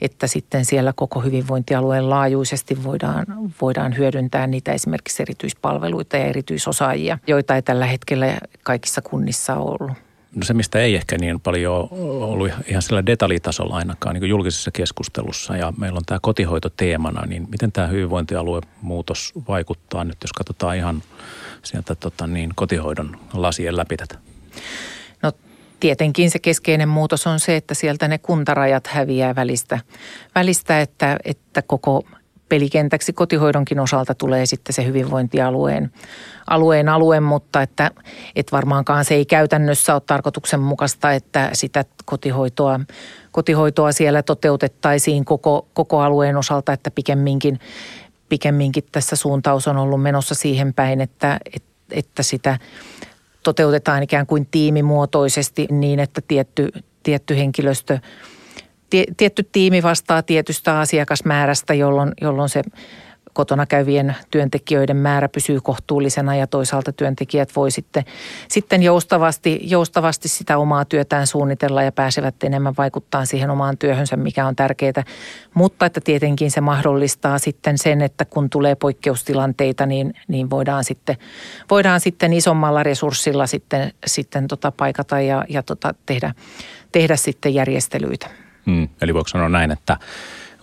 että 0.00 0.26
sitten 0.26 0.64
siellä 0.64 0.92
koko 0.96 1.20
hyvinvointialueen 1.20 2.10
laajuisesti 2.10 2.84
voidaan, 2.84 3.26
voidaan 3.60 3.96
hyödyntää 3.96 4.46
niitä 4.46 4.72
esimerkiksi 4.72 5.22
erityispalveluita 5.22 6.16
ja 6.16 6.24
erityisosaajia, 6.24 7.18
joita 7.26 7.54
ei 7.54 7.62
tällä 7.62 7.86
hetkellä 7.86 8.38
kaikissa 8.62 9.02
kunnissa 9.02 9.56
ole 9.56 9.76
ollut. 9.80 10.07
No 10.34 10.44
se, 10.44 10.54
mistä 10.54 10.78
ei 10.78 10.94
ehkä 10.94 11.18
niin 11.18 11.40
paljon 11.40 11.88
ollut 11.90 12.50
ihan 12.66 12.82
sillä 12.82 13.06
detaljitasolla 13.06 13.76
ainakaan 13.76 14.14
niin 14.14 14.28
julkisessa 14.28 14.70
keskustelussa 14.70 15.56
ja 15.56 15.72
meillä 15.78 15.96
on 15.96 16.04
tämä 16.06 16.18
kotihoito 16.22 16.68
teemana, 16.70 17.26
niin 17.26 17.48
miten 17.50 17.72
tämä 17.72 17.86
hyvinvointialue 17.86 18.60
muutos 18.82 19.32
vaikuttaa 19.48 20.04
nyt, 20.04 20.16
jos 20.22 20.32
katsotaan 20.32 20.76
ihan 20.76 21.02
sieltä 21.62 21.94
tota, 21.94 22.26
niin, 22.26 22.50
kotihoidon 22.54 23.16
lasien 23.32 23.76
läpi 23.76 23.96
tätä? 23.96 24.18
No 25.22 25.32
tietenkin 25.80 26.30
se 26.30 26.38
keskeinen 26.38 26.88
muutos 26.88 27.26
on 27.26 27.40
se, 27.40 27.56
että 27.56 27.74
sieltä 27.74 28.08
ne 28.08 28.18
kuntarajat 28.18 28.86
häviää 28.86 29.34
välistä, 29.34 29.78
välistä 30.34 30.80
että, 30.80 31.16
että 31.24 31.62
koko 31.62 32.04
pelikentäksi. 32.48 33.12
Kotihoidonkin 33.12 33.80
osalta 33.80 34.14
tulee 34.14 34.46
sitten 34.46 34.72
se 34.72 34.84
hyvinvointialueen 34.84 35.90
alueen 36.50 36.88
alue, 36.88 37.20
mutta 37.20 37.62
että, 37.62 37.90
että 38.36 38.56
varmaankaan 38.56 39.04
se 39.04 39.14
ei 39.14 39.26
käytännössä 39.26 39.94
ole 39.94 40.02
tarkoituksenmukaista, 40.06 41.12
että 41.12 41.50
sitä 41.52 41.84
kotihoitoa, 42.04 42.80
kotihoitoa 43.32 43.92
siellä 43.92 44.22
toteutettaisiin 44.22 45.24
koko, 45.24 45.66
koko 45.74 46.00
alueen 46.00 46.36
osalta, 46.36 46.72
että 46.72 46.90
pikemminkin, 46.90 47.60
pikemminkin 48.28 48.84
tässä 48.92 49.16
suuntaus 49.16 49.68
on 49.68 49.76
ollut 49.76 50.02
menossa 50.02 50.34
siihen 50.34 50.74
päin, 50.74 51.00
että, 51.00 51.40
että, 51.90 52.22
sitä 52.22 52.58
toteutetaan 53.42 54.02
ikään 54.02 54.26
kuin 54.26 54.46
tiimimuotoisesti 54.50 55.66
niin, 55.70 56.00
että 56.00 56.20
tietty, 56.28 56.68
tietty 57.02 57.36
henkilöstö– 57.36 57.98
tietty 59.16 59.48
tiimi 59.52 59.82
vastaa 59.82 60.22
tietystä 60.22 60.80
asiakasmäärästä, 60.80 61.74
jolloin, 61.74 62.12
jolloin 62.20 62.48
se 62.48 62.62
kotona 63.38 63.66
käyvien 63.66 64.16
työntekijöiden 64.30 64.96
määrä 64.96 65.28
pysyy 65.28 65.60
kohtuullisena 65.60 66.36
ja 66.36 66.46
toisaalta 66.46 66.92
työntekijät 66.92 67.56
voi 67.56 67.70
sitten, 67.70 68.04
sitten 68.48 68.82
joustavasti, 68.82 69.60
joustavasti 69.62 70.28
sitä 70.28 70.58
omaa 70.58 70.84
työtään 70.84 71.26
suunnitella 71.26 71.82
ja 71.82 71.92
pääsevät 71.92 72.34
enemmän 72.44 72.74
vaikuttaa 72.78 73.24
siihen 73.24 73.50
omaan 73.50 73.78
työhönsä, 73.78 74.16
mikä 74.16 74.46
on 74.46 74.56
tärkeää. 74.56 75.04
Mutta 75.54 75.86
että 75.86 76.00
tietenkin 76.00 76.50
se 76.50 76.60
mahdollistaa 76.60 77.38
sitten 77.38 77.78
sen, 77.78 78.02
että 78.02 78.24
kun 78.24 78.50
tulee 78.50 78.74
poikkeustilanteita, 78.74 79.86
niin, 79.86 80.14
niin 80.28 80.50
voidaan, 80.50 80.84
sitten, 80.84 81.16
voidaan 81.70 82.00
sitten 82.00 82.32
isommalla 82.32 82.82
resurssilla 82.82 83.46
sitten, 83.46 83.92
sitten 84.06 84.48
tota 84.48 84.72
paikata 84.72 85.20
ja, 85.20 85.44
ja 85.48 85.62
tota 85.62 85.94
tehdä, 86.06 86.34
tehdä 86.92 87.16
sitten 87.16 87.54
järjestelyitä. 87.54 88.47
Hmm. 88.66 88.88
Eli 89.00 89.14
voiko 89.14 89.28
sanoa 89.28 89.48
näin, 89.48 89.70
että 89.70 89.96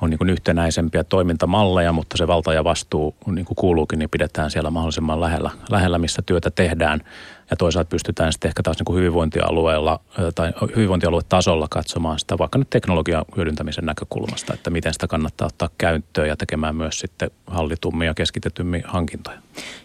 on 0.01 0.09
niin 0.09 0.17
kuin 0.17 0.29
yhtenäisempiä 0.29 1.03
toimintamalleja, 1.03 1.93
mutta 1.93 2.17
se 2.17 2.27
valta 2.27 2.53
ja 2.53 2.63
vastuu, 2.63 3.15
niin 3.25 3.45
kuin 3.45 3.55
kuuluukin, 3.55 3.99
niin 3.99 4.09
pidetään 4.09 4.51
siellä 4.51 4.69
mahdollisimman 4.69 5.21
lähellä, 5.21 5.51
lähellä, 5.69 5.99
missä 5.99 6.21
työtä 6.21 6.51
tehdään. 6.51 7.01
Ja 7.49 7.57
toisaalta 7.57 7.89
pystytään 7.89 8.33
sitten 8.33 8.49
ehkä 8.49 8.63
taas 8.63 8.77
niin 8.77 8.85
kuin 8.85 8.97
hyvinvointialueella 8.97 9.99
tai 10.35 10.53
hyvinvointialuetasolla 10.75 11.67
katsomaan 11.69 12.19
sitä 12.19 12.37
vaikka 12.37 12.57
nyt 12.57 12.69
teknologian 12.69 13.25
hyödyntämisen 13.37 13.85
näkökulmasta, 13.85 14.53
että 14.53 14.69
miten 14.69 14.93
sitä 14.93 15.07
kannattaa 15.07 15.47
ottaa 15.47 15.69
käyttöön 15.77 16.27
ja 16.27 16.37
tekemään 16.37 16.75
myös 16.75 16.99
sitten 16.99 17.31
hallitummin 17.47 18.05
ja 18.05 18.13
keskitetymmin 18.13 18.83
hankintoja. 18.87 19.37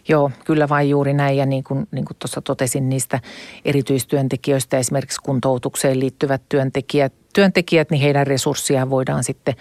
Joo, 0.08 0.30
kyllä 0.44 0.68
vain 0.68 0.90
juuri 0.90 1.12
näin 1.12 1.36
ja 1.36 1.46
niin 1.46 1.64
kuin, 1.64 1.88
niin 1.90 2.04
kuin 2.04 2.16
tuossa 2.18 2.40
totesin 2.40 2.88
niistä 2.88 3.20
erityistyöntekijöistä, 3.64 4.78
esimerkiksi 4.78 5.20
kuntoutukseen 5.22 6.00
liittyvät 6.00 6.42
työntekijät, 6.48 7.12
työntekijät, 7.32 7.90
niin 7.90 8.02
heidän 8.02 8.26
resurssiaan 8.26 8.90
voidaan 8.90 9.24
sitten 9.24 9.54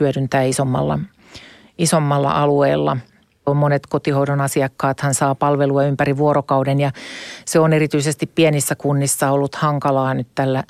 hyödyntää 0.00 0.42
isommalla, 0.42 0.98
isommalla 1.78 2.30
alueella. 2.30 2.96
Monet 3.54 3.86
kotihoidon 3.86 4.40
asiakkaathan 4.40 5.14
saa 5.14 5.34
palvelua 5.34 5.84
ympäri 5.84 6.16
vuorokauden 6.16 6.80
ja 6.80 6.90
se 7.44 7.58
on 7.58 7.72
erityisesti 7.72 8.26
pienissä 8.26 8.74
kunnissa 8.74 9.30
ollut 9.30 9.54
hankalaa 9.54 10.14
nyt 10.14 10.28
tällä, 10.34 10.64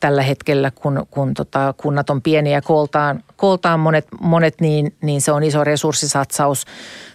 tällä 0.00 0.22
hetkellä, 0.22 0.70
kun, 0.70 1.06
kun 1.10 1.34
tota, 1.34 1.74
kunnat 1.76 2.10
on 2.10 2.22
pieniä 2.22 2.60
kooltaan, 2.60 3.24
kooltaan 3.36 3.80
monet, 3.80 4.06
monet 4.20 4.60
niin, 4.60 4.94
niin 5.02 5.20
se 5.20 5.32
on 5.32 5.42
iso 5.42 5.64
resurssisatsaus 5.64 6.64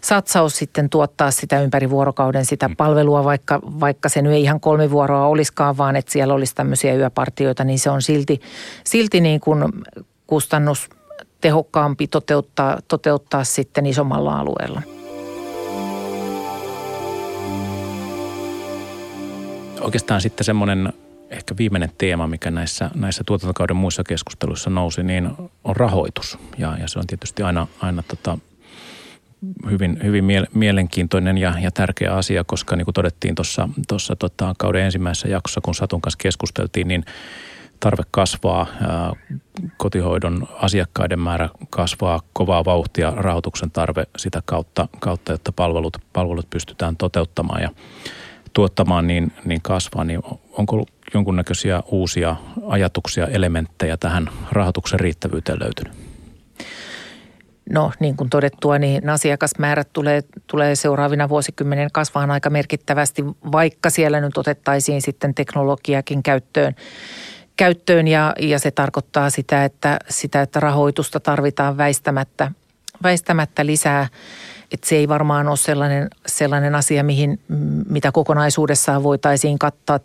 satsaus 0.01 0.57
sitten 0.57 0.89
tuottaa 0.89 1.31
sitä 1.31 1.61
ympäri 1.61 1.89
vuorokauden 1.89 2.45
sitä 2.45 2.67
mm. 2.67 2.75
palvelua, 2.75 3.23
vaikka, 3.23 3.59
vaikka 3.79 4.09
se 4.09 4.21
nyt 4.21 4.33
ei 4.33 4.41
ihan 4.41 4.59
kolme 4.59 4.91
vuoroa 4.91 5.27
olisikaan, 5.27 5.77
vaan 5.77 5.95
että 5.95 6.11
siellä 6.11 6.33
olisi 6.33 6.55
tämmöisiä 6.55 6.95
yöpartioita, 6.95 7.63
niin 7.63 7.79
se 7.79 7.89
on 7.89 8.01
silti, 8.01 8.41
silti 8.83 9.21
niin 9.21 9.39
kuin 9.39 9.63
kustannus 10.27 10.89
tehokkaampi 11.41 12.07
toteuttaa, 12.07 12.79
toteuttaa 12.87 13.43
sitten 13.43 13.85
isommalla 13.85 14.39
alueella. 14.39 14.94
Oikeastaan 19.85 20.21
sitten 20.21 20.45
semmoinen 20.45 20.93
ehkä 21.29 21.57
viimeinen 21.57 21.91
teema, 21.97 22.27
mikä 22.27 22.51
näissä, 22.51 22.89
näissä 22.95 23.23
tuotantokauden 23.23 23.75
muissa 23.75 24.03
keskusteluissa 24.03 24.69
nousi, 24.69 25.03
niin 25.03 25.29
on 25.63 25.75
rahoitus. 25.75 26.37
Ja, 26.57 26.77
ja 26.79 26.87
se 26.87 26.99
on 26.99 27.07
tietysti 27.07 27.43
aina, 27.43 27.67
aina 27.81 28.03
tota, 28.07 28.37
hyvin, 29.69 29.99
hyvin 30.03 30.25
mielenkiintoinen 30.53 31.37
ja, 31.37 31.53
ja 31.59 31.71
tärkeä 31.71 32.13
asia, 32.13 32.43
koska 32.43 32.75
niin 32.75 32.85
kuin 32.85 32.93
todettiin 32.93 33.35
tuossa 33.87 34.15
tota, 34.15 34.53
kauden 34.57 34.85
ensimmäisessä 34.85 35.27
jaksossa, 35.27 35.61
kun 35.61 35.75
Satun 35.75 36.01
kanssa 36.01 36.17
keskusteltiin, 36.21 36.87
niin 36.87 37.05
tarve 37.79 38.03
kasvaa, 38.11 38.67
ää, 38.81 39.11
kotihoidon 39.77 40.47
asiakkaiden 40.53 41.19
määrä 41.19 41.49
kasvaa 41.69 42.21
kovaa 42.33 42.65
vauhtia, 42.65 43.13
rahoituksen 43.15 43.71
tarve 43.71 44.03
sitä 44.17 44.41
kautta, 44.45 44.87
kautta 44.99 45.31
jotta 45.31 45.51
palvelut, 45.51 45.97
palvelut 46.13 46.49
pystytään 46.49 46.97
toteuttamaan 46.97 47.61
ja 47.61 47.69
tuottamaan, 48.55 49.07
niin, 49.07 49.31
niin 49.45 49.61
kasvaa. 49.61 50.03
Niin 50.03 50.21
onko 50.51 50.85
jonkunnäköisiä 51.13 51.83
uusia 51.91 52.35
ajatuksia, 52.67 53.27
elementtejä 53.27 53.97
tähän 53.97 54.29
rahoituksen 54.51 54.99
riittävyyteen 54.99 55.59
löytynyt? 55.59 55.93
No 57.69 57.91
niin 57.99 58.17
kuin 58.17 58.29
todettua, 58.29 58.79
niin 58.79 59.09
asiakasmäärät 59.09 59.93
tulee, 59.93 60.21
tulee 60.47 60.75
seuraavina 60.75 61.29
vuosikymmenen 61.29 61.89
kasvaan 61.93 62.31
aika 62.31 62.49
merkittävästi, 62.49 63.23
vaikka 63.51 63.89
siellä 63.89 64.21
nyt 64.21 64.37
otettaisiin 64.37 65.01
sitten 65.01 65.35
teknologiakin 65.35 66.23
käyttöön. 66.23 66.75
käyttöön 67.57 68.07
ja, 68.07 68.33
ja 68.39 68.59
se 68.59 68.71
tarkoittaa 68.71 69.29
sitä 69.29 69.65
että, 69.65 69.99
sitä, 70.09 70.41
että 70.41 70.59
rahoitusta 70.59 71.19
tarvitaan 71.19 71.77
väistämättä, 71.77 72.51
väistämättä 73.03 73.65
lisää. 73.65 74.07
Että 74.71 74.87
se 74.87 74.95
ei 74.95 75.07
varmaan 75.07 75.47
ole 75.47 75.57
sellainen, 75.57 76.07
sellainen 76.27 76.75
asia, 76.75 77.03
mihin, 77.03 77.39
mitä 77.89 78.11
kokonaisuudessaan 78.11 79.03
voitaisiin 79.03 79.59
kattaa 79.59 79.99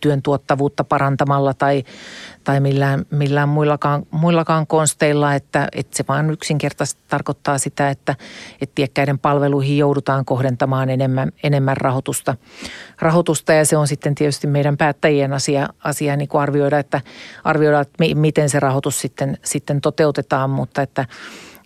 työn 0.00 0.22
tuottavuutta 0.22 0.84
parantamalla 0.84 1.54
tai, 1.54 1.84
tai 2.44 2.60
millään, 2.60 3.04
millään 3.10 3.48
muillakaan, 3.48 4.02
muillakaan 4.10 4.66
konsteilla, 4.66 5.34
että, 5.34 5.68
että 5.72 5.96
se 5.96 6.04
vaan 6.08 6.30
yksinkertaisesti 6.30 7.02
tarkoittaa 7.08 7.58
sitä, 7.58 7.90
että, 7.90 8.16
että 8.60 8.74
tiekkäiden 8.74 9.18
palveluihin 9.18 9.78
joudutaan 9.78 10.24
kohdentamaan 10.24 10.90
enemmän, 10.90 11.32
enemmän 11.42 11.76
rahoitusta, 11.76 12.36
rahoitusta. 12.98 13.52
Ja 13.52 13.64
se 13.64 13.76
on 13.76 13.88
sitten 13.88 14.14
tietysti 14.14 14.46
meidän 14.46 14.76
päättäjien 14.76 15.32
asia, 15.32 15.68
asia 15.84 16.16
niin 16.16 16.28
kuin 16.28 16.42
arvioida, 16.42 16.78
että, 16.78 17.00
arvioida, 17.44 17.80
että 17.80 18.04
miten 18.14 18.50
se 18.50 18.60
rahoitus 18.60 19.00
sitten, 19.00 19.38
sitten 19.44 19.80
toteutetaan, 19.80 20.50
mutta 20.50 20.82
että– 20.82 21.06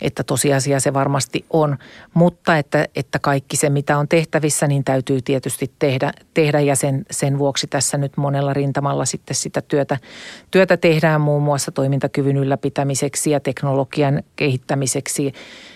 että 0.00 0.22
tosiasia 0.24 0.80
se 0.80 0.94
varmasti 0.94 1.44
on, 1.50 1.76
mutta 2.14 2.58
että, 2.58 2.86
että 2.96 3.18
kaikki 3.18 3.56
se, 3.56 3.70
mitä 3.70 3.98
on 3.98 4.08
tehtävissä, 4.08 4.66
niin 4.66 4.84
täytyy 4.84 5.22
tietysti 5.22 5.72
tehdä, 5.78 6.12
tehdä. 6.34 6.60
Ja 6.60 6.76
sen, 6.76 7.06
sen 7.10 7.38
vuoksi 7.38 7.66
tässä 7.66 7.98
nyt 7.98 8.16
monella 8.16 8.52
rintamalla 8.52 9.04
sitten 9.04 9.34
sitä 9.34 9.62
työtä, 9.62 9.98
työtä 10.50 10.76
tehdään 10.76 11.20
muun 11.20 11.42
muassa 11.42 11.72
toimintakyvyn 11.72 12.36
ylläpitämiseksi 12.36 13.30
ja 13.30 13.40
teknologian 13.40 14.22
kehittämiseksi 14.36 15.32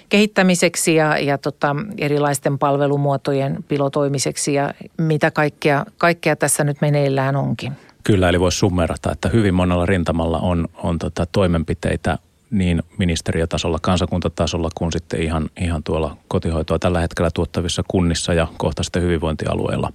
kehittämiseksi 0.08 0.94
ja, 0.94 1.18
ja 1.18 1.38
tota, 1.38 1.76
erilaisten 1.98 2.58
palvelumuotojen 2.58 3.64
pilotoimiseksi. 3.68 4.54
Ja 4.54 4.74
mitä 4.98 5.30
kaikkea, 5.30 5.84
kaikkea 5.98 6.36
tässä 6.36 6.64
nyt 6.64 6.80
meneillään 6.80 7.36
onkin. 7.36 7.72
Kyllä, 8.04 8.28
eli 8.28 8.40
voisi 8.40 8.58
summerata, 8.58 9.12
että 9.12 9.28
hyvin 9.28 9.54
monella 9.54 9.86
rintamalla 9.86 10.38
on, 10.38 10.68
on 10.74 10.98
tota 10.98 11.26
toimenpiteitä 11.26 12.18
niin 12.50 12.82
ministeriötasolla, 12.98 13.78
kansakuntatasolla 13.82 14.68
kuin 14.74 14.92
sitten 14.92 15.22
ihan, 15.22 15.50
ihan 15.60 15.82
tuolla 15.82 16.16
kotihoitoa 16.28 16.78
tällä 16.78 17.00
hetkellä 17.00 17.30
tuottavissa 17.34 17.82
kunnissa 17.88 18.34
ja 18.34 18.46
kohta 18.56 18.82
sitten 18.82 19.02
hyvinvointialueilla, 19.02 19.92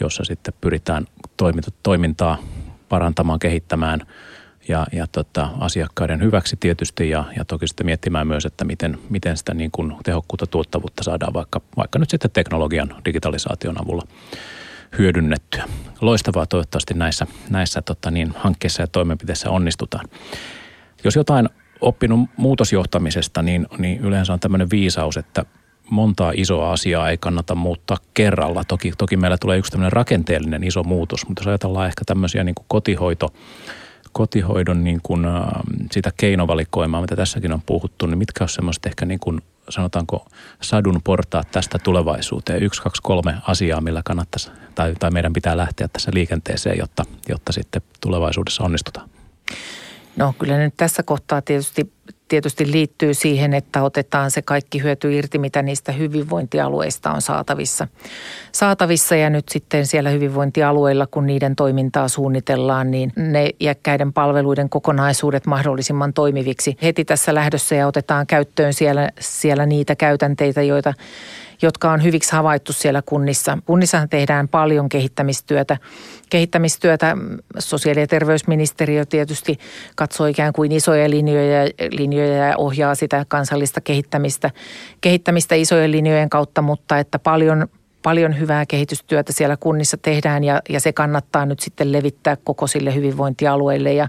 jossa 0.00 0.24
sitten 0.24 0.54
pyritään 0.60 1.06
toimintaa 1.82 2.38
parantamaan, 2.88 3.38
kehittämään 3.38 4.06
ja, 4.68 4.86
ja 4.92 5.06
tota, 5.06 5.48
asiakkaiden 5.60 6.22
hyväksi 6.22 6.56
tietysti 6.60 7.10
ja, 7.10 7.24
ja 7.36 7.44
toki 7.44 7.68
sitten 7.68 7.86
miettimään 7.86 8.26
myös, 8.26 8.46
että 8.46 8.64
miten, 8.64 8.98
miten 9.10 9.36
sitä 9.36 9.54
niin 9.54 9.70
kuin 9.70 9.96
tehokkuutta 10.04 10.46
tuottavuutta 10.46 11.02
saadaan 11.02 11.34
vaikka, 11.34 11.60
vaikka 11.76 11.98
nyt 11.98 12.10
sitten 12.10 12.30
teknologian, 12.30 12.94
digitalisaation 13.04 13.82
avulla 13.82 14.02
hyödynnettyä. 14.98 15.64
Loistavaa 16.00 16.46
toivottavasti 16.46 16.94
näissä, 16.94 17.26
näissä 17.50 17.82
tota 17.82 18.10
niin, 18.10 18.32
hankkeissa 18.36 18.82
ja 18.82 18.86
toimenpiteissä 18.86 19.50
onnistutaan. 19.50 20.04
Jos 21.04 21.16
jotain 21.16 21.48
oppinut 21.80 22.30
muutosjohtamisesta, 22.36 23.42
niin, 23.42 23.66
niin 23.78 24.00
yleensä 24.00 24.32
on 24.32 24.40
tämmöinen 24.40 24.70
viisaus, 24.70 25.16
että 25.16 25.44
montaa 25.90 26.32
isoa 26.36 26.72
asiaa 26.72 27.10
ei 27.10 27.18
kannata 27.18 27.54
muuttaa 27.54 27.96
kerralla. 28.14 28.64
Toki, 28.64 28.92
toki 28.98 29.16
meillä 29.16 29.38
tulee 29.38 29.58
yksi 29.58 29.70
tämmöinen 29.70 29.92
rakenteellinen 29.92 30.64
iso 30.64 30.82
muutos, 30.82 31.28
mutta 31.28 31.42
jos 31.42 31.46
ajatellaan 31.46 31.86
ehkä 31.86 32.04
tämmöisiä 32.06 32.44
niin 32.44 32.54
kuin 32.54 32.66
kotihoito, 32.68 33.34
kotihoidon 34.12 34.84
niin 34.84 35.00
kuin, 35.02 35.24
äh, 35.24 35.42
sitä 35.92 36.10
keinovalikoimaa, 36.16 37.00
mitä 37.00 37.16
tässäkin 37.16 37.52
on 37.52 37.62
puhuttu, 37.66 38.06
niin 38.06 38.18
mitkä 38.18 38.44
on 38.44 38.48
semmoiset 38.48 38.86
ehkä 38.86 39.06
niin 39.06 39.20
kuin, 39.20 39.40
sanotaanko 39.68 40.26
sadun 40.62 41.00
portaat 41.04 41.50
tästä 41.50 41.78
tulevaisuuteen? 41.78 42.62
Yksi, 42.62 42.82
kaksi, 42.82 43.02
kolme 43.02 43.34
asiaa, 43.46 43.80
millä 43.80 44.02
kannattaisi 44.04 44.50
tai, 44.74 44.94
tai 44.98 45.10
meidän 45.10 45.32
pitää 45.32 45.56
lähteä 45.56 45.88
tässä 45.88 46.10
liikenteeseen, 46.14 46.78
jotta, 46.78 47.04
jotta 47.28 47.52
sitten 47.52 47.82
tulevaisuudessa 48.00 48.64
onnistutaan. 48.64 49.08
No 50.18 50.34
kyllä 50.38 50.58
nyt 50.58 50.74
tässä 50.76 51.02
kohtaa 51.02 51.42
tietysti, 51.42 51.92
tietysti 52.28 52.72
liittyy 52.72 53.14
siihen, 53.14 53.54
että 53.54 53.82
otetaan 53.82 54.30
se 54.30 54.42
kaikki 54.42 54.82
hyöty 54.82 55.14
irti, 55.14 55.38
mitä 55.38 55.62
niistä 55.62 55.92
hyvinvointialueista 55.92 57.10
on 57.10 57.22
saatavissa. 57.22 57.88
Saatavissa 58.52 59.16
ja 59.16 59.30
nyt 59.30 59.48
sitten 59.48 59.86
siellä 59.86 60.10
hyvinvointialueilla, 60.10 61.06
kun 61.06 61.26
niiden 61.26 61.56
toimintaa 61.56 62.08
suunnitellaan, 62.08 62.90
niin 62.90 63.12
ne 63.16 63.50
iäkkäiden 63.60 64.12
palveluiden 64.12 64.68
kokonaisuudet 64.68 65.46
mahdollisimman 65.46 66.12
toimiviksi 66.12 66.76
heti 66.82 67.04
tässä 67.04 67.34
lähdössä 67.34 67.74
ja 67.74 67.86
otetaan 67.86 68.26
käyttöön 68.26 68.72
siellä, 68.74 69.10
siellä 69.20 69.66
niitä 69.66 69.96
käytänteitä, 69.96 70.62
joita 70.62 70.94
jotka 71.62 71.90
on 71.92 72.02
hyviksi 72.02 72.32
havaittu 72.32 72.72
siellä 72.72 73.02
kunnissa. 73.06 73.58
Kunnissahan 73.66 74.08
tehdään 74.08 74.48
paljon 74.48 74.88
kehittämistyötä. 74.88 75.76
Kehittämistyötä 76.30 77.16
sosiaali- 77.58 78.00
ja 78.00 78.06
terveysministeriö 78.06 79.06
tietysti 79.06 79.58
katsoo 79.96 80.26
ikään 80.26 80.52
kuin 80.52 80.72
isoja 80.72 81.10
linjoja, 81.10 81.64
linjoja 81.90 82.46
ja 82.46 82.56
ohjaa 82.56 82.94
sitä 82.94 83.24
kansallista 83.28 83.80
kehittämistä, 83.80 84.50
kehittämistä 85.00 85.54
isojen 85.54 85.92
linjojen 85.92 86.30
kautta, 86.30 86.62
mutta 86.62 86.98
että 86.98 87.18
paljon, 87.18 87.68
paljon 88.02 88.38
hyvää 88.38 88.66
kehitystyötä 88.66 89.32
siellä 89.32 89.56
kunnissa 89.56 89.96
tehdään 89.96 90.44
ja, 90.44 90.62
ja 90.68 90.80
se 90.80 90.92
kannattaa 90.92 91.46
nyt 91.46 91.60
sitten 91.60 91.92
levittää 91.92 92.36
koko 92.44 92.66
sille 92.66 92.94
hyvinvointialueille 92.94 93.92
ja, 93.92 94.08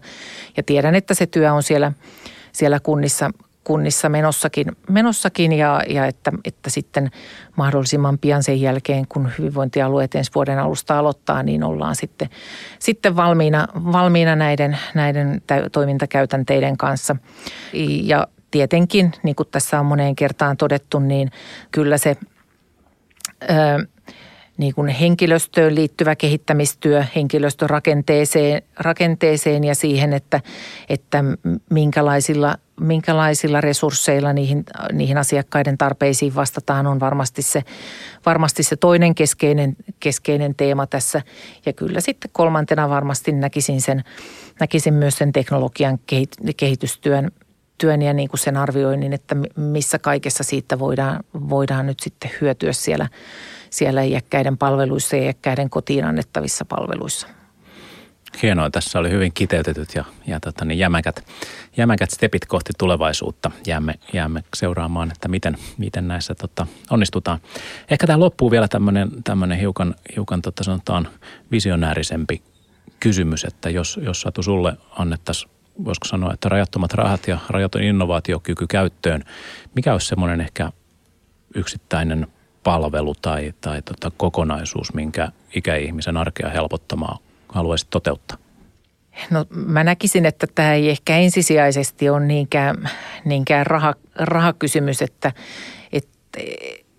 ja 0.58 0.64
tiedän, 0.64 0.96
että 0.96 1.14
se 1.14 1.26
työ 1.26 1.54
on 1.54 1.64
siellä, 1.64 1.92
siellä 2.52 2.80
kunnissa, 2.80 3.32
kunnissa 3.70 4.10
menossakin, 4.10 4.66
menossakin 4.90 5.54
ja, 5.54 5.82
ja 5.90 6.06
että, 6.06 6.32
että 6.46 6.70
sitten 6.70 7.12
mahdollisimman 7.56 8.18
pian 8.18 8.44
sen 8.44 8.62
jälkeen, 8.62 9.08
kun 9.10 9.30
hyvinvointialueet 9.38 10.16
ensi 10.16 10.32
vuoden 10.36 10.60
alusta 10.60 11.00
aloittaa, 11.00 11.44
niin 11.44 11.64
ollaan 11.64 11.96
sitten, 11.96 12.30
sitten 12.80 13.16
valmiina, 13.16 13.68
valmiina 13.76 14.36
näiden, 14.36 14.78
näiden 14.94 15.42
toimintakäytänteiden 15.72 16.78
kanssa. 16.78 17.16
Ja 18.04 18.28
tietenkin, 18.52 19.12
niin 19.24 19.36
kuin 19.36 19.50
tässä 19.52 19.80
on 19.80 19.86
moneen 19.86 20.16
kertaan 20.16 20.58
todettu, 20.58 21.00
niin 21.00 21.32
kyllä 21.72 21.98
se... 21.98 22.18
Öö, 23.50 23.58
niin 24.60 24.74
kuin 24.74 24.88
henkilöstöön 24.88 25.76
liittyvä 25.76 26.16
kehittämistyö 26.16 27.04
henkilöstön 27.16 27.70
rakenteeseen, 27.70 28.62
rakenteeseen 28.80 29.64
ja 29.64 29.76
siihen, 29.76 30.14
että, 30.14 30.42
että 30.90 31.24
minkälaisilla, 31.70 32.58
minkälaisilla 32.80 33.62
resursseilla 33.62 34.34
niihin, 34.34 34.64
niihin 34.94 35.18
asiakkaiden 35.18 35.78
tarpeisiin 35.78 36.36
vastataan 36.36 36.88
on 36.88 37.00
varmasti 37.00 37.42
se, 37.42 37.64
varmasti 38.26 38.64
se 38.64 38.76
toinen 38.76 39.16
keskeinen, 39.16 39.76
keskeinen 40.00 40.56
teema 40.56 40.88
tässä. 40.88 41.22
Ja 41.66 41.74
kyllä 41.74 42.02
sitten 42.02 42.32
kolmantena 42.34 42.90
varmasti 42.90 43.32
näkisin, 43.32 43.82
sen, 43.82 44.04
näkisin 44.60 44.94
myös 44.94 45.18
sen 45.18 45.32
teknologian 45.32 46.00
kehitystyön 46.58 47.32
työn 47.78 48.02
ja 48.02 48.14
niin 48.14 48.30
kuin 48.30 48.40
sen 48.40 48.58
arvioinnin, 48.58 49.14
että 49.14 49.36
missä 49.56 50.00
kaikessa 50.00 50.44
siitä 50.44 50.80
voidaan, 50.80 51.24
voidaan 51.34 51.86
nyt 51.86 52.00
sitten 52.00 52.32
hyötyä 52.42 52.74
siellä– 52.74 53.08
siellä 53.70 54.04
iäkkäiden 54.04 54.58
palveluissa 54.58 55.16
ja 55.16 55.24
iäkkäiden 55.24 55.70
kotiin 55.70 56.06
annettavissa 56.06 56.66
palveluissa. 56.66 57.28
Hienoa. 58.44 58.70
Tässä 58.70 59.00
oli 59.00 59.10
hyvin 59.10 59.34
kiteytetyt 59.34 59.96
ja, 59.96 60.06
ja 60.28 60.40
tota, 60.40 60.66
niin 60.66 60.80
jämäkät, 60.80 61.28
jämäkät 61.78 62.10
stepit 62.12 62.46
kohti 62.46 62.74
tulevaisuutta. 62.78 63.52
Jäämme, 63.68 63.96
jäämme 64.14 64.44
seuraamaan, 64.56 65.12
että 65.12 65.28
miten, 65.28 65.58
miten 65.78 66.08
näissä 66.08 66.36
tota, 66.36 66.68
onnistutaan. 66.90 67.40
Ehkä 67.92 68.08
tämä 68.08 68.20
loppuu 68.20 68.52
vielä 68.52 68.68
tämmöinen 69.24 69.60
hiukan, 69.60 69.96
hiukan 70.16 70.42
tota, 70.42 70.64
sanotaan 70.64 71.08
visionäärisempi 71.52 72.42
kysymys, 73.00 73.44
että 73.44 73.70
jos, 73.70 74.00
jos 74.04 74.22
Satu 74.22 74.44
sulle 74.44 74.78
annettaisiin, 74.92 75.52
voisiko 75.86 76.08
sanoa, 76.08 76.34
että 76.34 76.50
rajattomat 76.50 76.94
rahat 76.94 77.28
ja 77.28 77.38
rajaton 77.50 77.84
innovaatiokyky 77.84 78.68
käyttöön, 78.68 79.24
mikä 79.76 79.94
olisi 79.94 80.08
semmoinen 80.08 80.42
ehkä 80.42 80.72
yksittäinen– 81.56 82.28
palvelu 82.64 83.16
tai, 83.22 83.54
tai 83.62 83.82
tota 83.82 84.12
kokonaisuus, 84.18 84.94
minkä 84.94 85.32
ikäihmisen 85.56 86.18
arkea 86.18 86.50
helpottamaan 86.50 87.18
haluaisit 87.50 87.90
toteuttaa? 87.90 88.38
No 89.32 89.46
mä 89.52 89.84
näkisin, 89.84 90.26
että 90.26 90.48
tämä 90.56 90.74
ei 90.74 90.90
ehkä 90.90 91.18
ensisijaisesti 91.18 92.10
ole 92.10 92.26
niinkään, 92.26 92.90
niinkään 93.26 93.66
raha, 93.66 93.96
rahakysymys, 94.16 95.02
että, 95.02 95.32
että, 95.94 96.40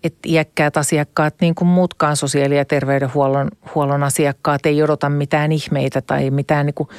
että 0.03 0.19
iäkkäät 0.27 0.77
asiakkaat, 0.77 1.35
niin 1.41 1.55
kuin 1.55 1.67
muutkaan 1.67 2.15
sosiaali- 2.15 2.57
ja 2.57 2.65
terveydenhuollon 2.65 3.47
huollon 3.75 4.03
asiakkaat, 4.03 4.65
ei 4.65 4.83
odota 4.83 5.09
mitään 5.09 5.51
ihmeitä 5.51 6.01
tai 6.01 6.29
mitään 6.29 6.65
niin 6.65 6.73
kuin 6.73 6.89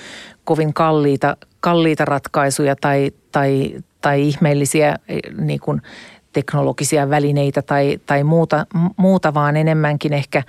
kovin 0.44 0.74
kalliita, 0.74 1.36
kalliita 1.60 2.04
ratkaisuja 2.04 2.76
tai, 2.76 3.10
tai, 3.32 3.76
tai 4.00 4.22
ihmeellisiä 4.22 4.96
niin 5.38 5.60
kuin 5.60 5.82
teknologisia 6.32 7.10
välineitä 7.10 7.62
tai, 7.62 8.00
tai 8.06 8.24
muuta, 8.24 8.66
muuta, 8.96 9.34
vaan 9.34 9.56
enemmänkin 9.56 10.12
ehkä 10.12 10.42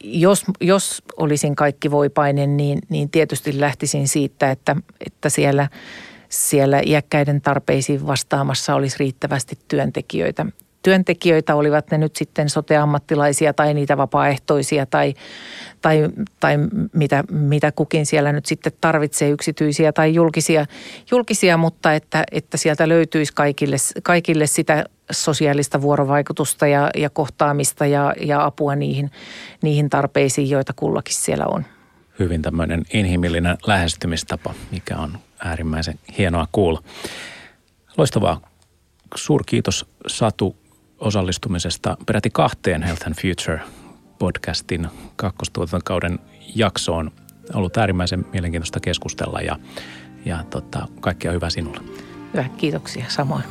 jos, 0.00 0.44
jos 0.60 1.02
olisin 1.16 1.56
kaikki 1.56 1.90
voipainen, 1.90 2.56
niin, 2.56 2.78
niin 2.88 3.10
tietysti 3.10 3.60
lähtisin 3.60 4.08
siitä, 4.08 4.50
että, 4.50 4.76
että 5.06 5.28
siellä, 5.28 5.68
siellä 6.28 6.80
iäkkäiden 6.86 7.40
tarpeisiin 7.40 8.06
vastaamassa 8.06 8.74
olisi 8.74 8.96
riittävästi 8.98 9.58
työntekijöitä 9.68 10.46
työntekijöitä, 10.82 11.54
olivat 11.54 11.90
ne 11.90 11.98
nyt 11.98 12.16
sitten 12.16 12.48
sote-ammattilaisia 12.48 13.52
tai 13.52 13.74
niitä 13.74 13.96
vapaaehtoisia 13.96 14.86
tai, 14.86 15.14
tai, 15.82 16.08
tai 16.40 16.56
mitä, 16.92 17.24
mitä 17.30 17.72
kukin 17.72 18.06
siellä 18.06 18.32
nyt 18.32 18.46
sitten 18.46 18.72
tarvitsee, 18.80 19.30
yksityisiä 19.30 19.92
tai 19.92 20.14
julkisia, 20.14 20.66
julkisia 21.10 21.56
mutta 21.56 21.94
että, 21.94 22.24
että 22.32 22.56
sieltä 22.56 22.88
löytyisi 22.88 23.32
kaikille, 23.32 23.76
kaikille 24.02 24.46
sitä 24.46 24.84
sosiaalista 25.10 25.82
vuorovaikutusta 25.82 26.66
ja, 26.66 26.90
ja 26.96 27.10
kohtaamista 27.10 27.86
ja, 27.86 28.14
ja 28.20 28.44
apua 28.44 28.76
niihin, 28.76 29.10
niihin 29.62 29.90
tarpeisiin, 29.90 30.50
joita 30.50 30.72
kullakin 30.72 31.14
siellä 31.14 31.46
on. 31.46 31.64
Hyvin 32.18 32.42
tämmöinen 32.42 32.82
inhimillinen 32.92 33.56
lähestymistapa, 33.66 34.54
mikä 34.70 34.96
on 34.96 35.18
äärimmäisen 35.44 35.98
hienoa 36.18 36.46
kuulla. 36.52 36.82
Loistavaa. 37.96 38.40
Suurkiitos 39.14 39.86
Satu 40.06 40.56
osallistumisesta 40.98 41.96
peräti 42.06 42.30
kahteen 42.30 42.82
Health 42.82 43.06
and 43.06 43.14
Future 43.14 43.60
podcastin 44.18 44.88
kakkostuotantokauden 45.16 46.18
jaksoon. 46.54 47.10
Ollut 47.54 47.76
äärimmäisen 47.76 48.26
mielenkiintoista 48.32 48.80
keskustella 48.80 49.40
ja, 49.40 49.56
ja 50.24 50.44
tota, 50.50 50.88
kaikkea 51.00 51.32
hyvää 51.32 51.50
sinulle. 51.50 51.80
Hyvä, 52.32 52.48
kiitoksia 52.48 53.04
samoin. 53.08 53.44